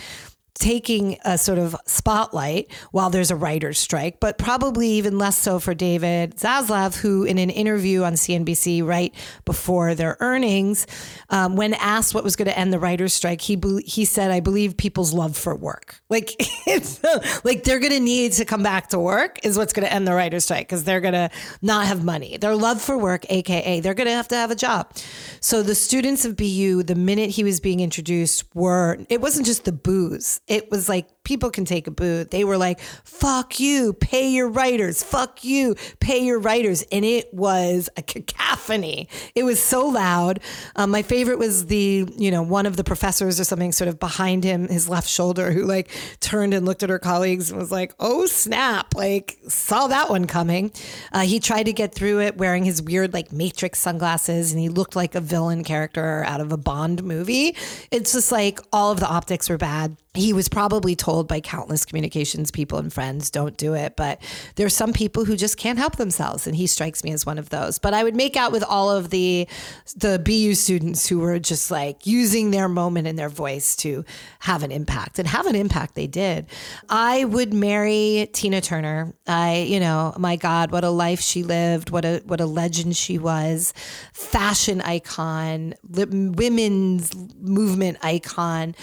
taking 0.59 1.17
a 1.23 1.37
sort 1.37 1.57
of 1.57 1.75
spotlight 1.85 2.71
while 2.91 3.09
there's 3.09 3.31
a 3.31 3.35
writer's 3.35 3.79
strike, 3.79 4.19
but 4.19 4.37
probably 4.37 4.89
even 4.89 5.17
less 5.17 5.37
so 5.37 5.57
for 5.57 5.73
David 5.73 6.35
Zaslav, 6.35 6.97
who, 6.97 7.23
in 7.23 7.37
an 7.37 7.49
interview 7.49 8.03
on 8.03 8.13
CNBC 8.13 8.85
right 8.85 9.13
before 9.45 9.95
their 9.95 10.17
earnings, 10.19 10.85
um, 11.29 11.55
when 11.55 11.73
asked 11.75 12.13
what 12.13 12.23
was 12.23 12.35
going 12.35 12.47
to 12.47 12.57
end 12.57 12.73
the 12.73 12.79
writer's 12.79 13.13
strike, 13.13 13.41
he 13.41 13.55
be- 13.55 13.83
he 13.85 14.03
said, 14.03 14.31
"I 14.31 14.41
believe 14.41 14.75
people's 14.75 15.13
love 15.13 15.35
for 15.35 15.55
work. 15.55 16.01
Like 16.19 16.35
it's 16.67 17.01
like 17.45 17.63
they're 17.63 17.79
going 17.79 17.93
to 17.93 17.99
need 17.99 18.33
to 18.33 18.43
come 18.43 18.63
back 18.63 18.89
to 18.89 18.99
work 18.99 19.37
is 19.45 19.57
what's 19.57 19.73
going 19.73 19.85
to 19.85 19.93
end 19.93 20.07
the 20.07 20.13
writer's 20.13 20.43
strike 20.43 20.67
because 20.67 20.83
they're 20.83 21.01
going 21.01 21.13
to 21.13 21.29
not 21.61 21.85
have 21.85 22.03
money. 22.03 22.35
Their 22.37 22.55
love 22.55 22.81
for 22.81 22.97
work, 22.97 23.25
aka 23.29 23.79
they're 23.79 23.93
going 23.93 24.07
to 24.07 24.13
have 24.13 24.27
to 24.29 24.35
have 24.35 24.49
a 24.49 24.55
job. 24.55 24.91
So 25.39 25.61
the 25.61 25.75
students 25.75 26.25
of 26.25 26.35
BU, 26.35 26.83
the 26.83 26.95
minute 26.95 27.29
he 27.29 27.43
was 27.43 27.59
being 27.59 27.79
introduced, 27.79 28.43
were 28.55 28.97
it 29.07 29.21
wasn't 29.21 29.45
just 29.45 29.65
the 29.65 29.71
boos." 29.71 30.41
It 30.49 30.69
was 30.71 30.89
like 30.89 31.07
people 31.29 31.51
can 31.51 31.63
take 31.63 31.85
a 31.85 31.91
boo. 31.91 32.23
They 32.23 32.43
were 32.43 32.57
like, 32.57 32.79
fuck 32.79 33.59
you, 33.59 33.93
pay 33.93 34.29
your 34.29 34.49
writers, 34.49 35.03
fuck 35.03 35.43
you, 35.43 35.75
pay 35.99 36.25
your 36.25 36.39
writers. 36.39 36.83
And 36.91 37.05
it 37.05 37.31
was 37.31 37.87
a 37.95 38.01
cacophony. 38.01 39.07
It 39.35 39.43
was 39.43 39.61
so 39.61 39.85
loud. 39.85 40.39
Um, 40.75 40.89
my 40.89 41.03
favorite 41.03 41.37
was 41.37 41.67
the, 41.67 42.11
you 42.17 42.31
know, 42.31 42.41
one 42.41 42.65
of 42.65 42.77
the 42.77 42.83
professors 42.83 43.39
or 43.39 43.43
something 43.43 43.71
sort 43.71 43.89
of 43.89 43.99
behind 43.99 44.43
him, 44.43 44.67
his 44.69 44.89
left 44.89 45.07
shoulder, 45.07 45.51
who 45.51 45.65
like 45.65 45.91
turned 46.19 46.55
and 46.55 46.65
looked 46.65 46.81
at 46.81 46.89
her 46.89 46.97
colleagues 46.97 47.51
and 47.51 47.59
was 47.59 47.71
like, 47.71 47.93
oh 47.99 48.25
snap, 48.25 48.95
like 48.95 49.37
saw 49.47 49.85
that 49.85 50.09
one 50.09 50.25
coming. 50.25 50.71
Uh, 51.13 51.21
he 51.21 51.39
tried 51.39 51.67
to 51.67 51.73
get 51.73 51.93
through 51.93 52.21
it 52.21 52.37
wearing 52.37 52.63
his 52.63 52.81
weird 52.81 53.13
like 53.13 53.31
Matrix 53.31 53.77
sunglasses 53.77 54.51
and 54.51 54.59
he 54.59 54.67
looked 54.67 54.95
like 54.95 55.13
a 55.13 55.21
villain 55.21 55.63
character 55.63 56.23
out 56.25 56.41
of 56.41 56.51
a 56.51 56.57
Bond 56.57 57.03
movie. 57.03 57.55
It's 57.91 58.13
just 58.13 58.31
like 58.31 58.59
all 58.73 58.91
of 58.91 58.99
the 58.99 59.07
optics 59.07 59.47
were 59.47 59.59
bad 59.59 59.95
he 60.19 60.33
was 60.33 60.49
probably 60.49 60.95
told 60.95 61.18
by 61.27 61.39
countless 61.39 61.85
communications 61.85 62.51
people 62.51 62.77
and 62.77 62.91
friends 62.91 63.29
don't 63.29 63.57
do 63.57 63.73
it. 63.73 63.95
But 63.95 64.21
there's 64.55 64.75
some 64.75 64.93
people 64.93 65.25
who 65.25 65.35
just 65.35 65.57
can't 65.57 65.77
help 65.77 65.97
themselves 65.97 66.47
and 66.47 66.55
he 66.55 66.67
strikes 66.67 67.03
me 67.03 67.11
as 67.11 67.25
one 67.25 67.37
of 67.37 67.49
those. 67.49 67.79
But 67.79 67.93
i 67.93 68.03
would 68.03 68.15
make 68.15 68.37
out 68.37 68.51
with 68.51 68.63
all 68.63 68.89
of 68.89 69.09
the 69.09 69.47
the 69.95 70.19
bu 70.19 70.55
students 70.55 71.07
who 71.07 71.19
were 71.19 71.39
just 71.39 71.71
like 71.71 72.05
using 72.05 72.51
their 72.51 72.69
moment 72.69 73.07
and 73.07 73.17
their 73.17 73.29
voice 73.29 73.75
to 73.77 74.05
have 74.39 74.63
an 74.63 74.71
impact. 74.71 75.19
And 75.19 75.27
have 75.27 75.45
an 75.47 75.55
impact 75.55 75.95
they 75.95 76.07
did. 76.07 76.47
I 76.89 77.25
would 77.25 77.53
marry 77.53 78.29
tina 78.33 78.61
turner. 78.61 79.13
I 79.27 79.57
you 79.67 79.79
know 79.79 80.13
my 80.17 80.35
god 80.35 80.71
what 80.71 80.83
a 80.83 80.89
life 80.89 81.21
she 81.21 81.43
lived. 81.43 81.89
What 81.89 82.05
a 82.05 82.21
what 82.25 82.41
a 82.41 82.45
legend 82.45 82.95
she 82.95 83.17
was. 83.17 83.73
Fashion 84.13 84.81
icon 84.81 85.75
women's 85.89 87.15
movement 87.39 87.97
icon 88.01 88.75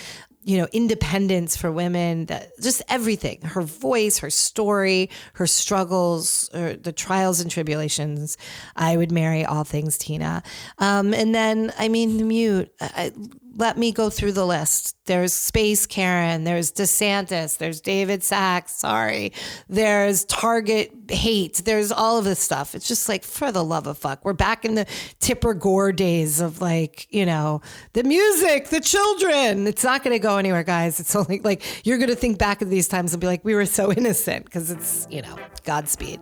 you 0.47 0.57
know, 0.59 0.68
independence 0.72 1.57
for 1.57 1.72
women, 1.72 2.26
that, 2.26 2.53
just 2.61 2.80
everything. 2.88 3.40
Her 3.42 3.62
voice, 3.62 4.18
her 4.18 4.30
story, 4.30 5.11
her 5.32 5.47
struggles, 5.47 6.49
her, 6.55 6.76
the 6.76 6.92
trials 6.92 7.40
and 7.40 7.51
tribulations. 7.51 8.38
I 8.76 8.97
would 8.97 9.11
marry 9.11 9.44
all 9.44 9.64
things 9.64 9.99
Tina. 9.99 10.44
Um, 10.78 11.12
and 11.12 11.34
then, 11.34 11.72
I 11.76 11.88
mean, 11.88 12.18
the 12.18 12.22
mute. 12.22 12.72
I, 12.80 13.12
let 13.57 13.78
me 13.78 13.90
go 13.90 14.11
through 14.11 14.32
the 14.32 14.46
list. 14.46 14.96
There's 15.07 15.32
Space 15.32 15.86
Karen, 15.86 16.44
there's 16.44 16.70
DeSantis, 16.72 17.57
there's 17.57 17.80
David 17.80 18.22
Sacks, 18.22 18.76
sorry. 18.76 19.32
There's 19.68 20.24
Target 20.26 20.92
hate, 21.09 21.62
there's 21.64 21.90
all 21.90 22.18
of 22.18 22.24
this 22.24 22.38
stuff. 22.38 22.74
It's 22.74 22.86
just 22.86 23.09
like, 23.09 23.24
for 23.24 23.50
the 23.50 23.64
love 23.64 23.86
of 23.86 23.96
fuck. 23.98 24.24
We're 24.24 24.34
back 24.34 24.64
in 24.64 24.74
the 24.74 24.86
Tipper 25.20 25.54
Gore 25.54 25.92
days 25.92 26.40
of 26.40 26.61
like, 26.61 27.07
you 27.11 27.24
know, 27.24 27.62
the 27.94 28.04
music, 28.04 28.68
the 28.68 28.80
children. 28.80 29.66
It's 29.66 29.84
not 29.84 30.04
going 30.04 30.14
to 30.14 30.22
go 30.22 30.36
anywhere, 30.36 30.62
guys. 30.62 31.00
It's 31.00 31.16
only 31.16 31.40
like, 31.40 31.86
you're 31.86 31.98
going 31.98 32.11
to 32.11 32.16
think 32.16 32.38
back 32.38 32.61
at 32.61 32.68
these 32.68 32.88
times 32.88 33.14
and 33.14 33.20
be 33.20 33.26
like, 33.26 33.44
we 33.44 33.54
were 33.54 33.66
so 33.66 33.90
innocent 33.96 34.44
because 34.44 34.70
it's, 34.70 35.07
you 35.11 35.22
know, 35.22 35.36
Godspeed. 35.64 36.20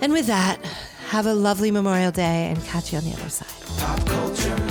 And 0.00 0.12
with 0.12 0.26
that, 0.26 0.64
have 1.08 1.26
a 1.26 1.34
lovely 1.34 1.70
Memorial 1.70 2.12
Day 2.12 2.50
and 2.50 2.62
catch 2.64 2.92
you 2.92 2.98
on 2.98 3.04
the 3.04 3.12
other 3.12 3.30
side. 3.30 4.65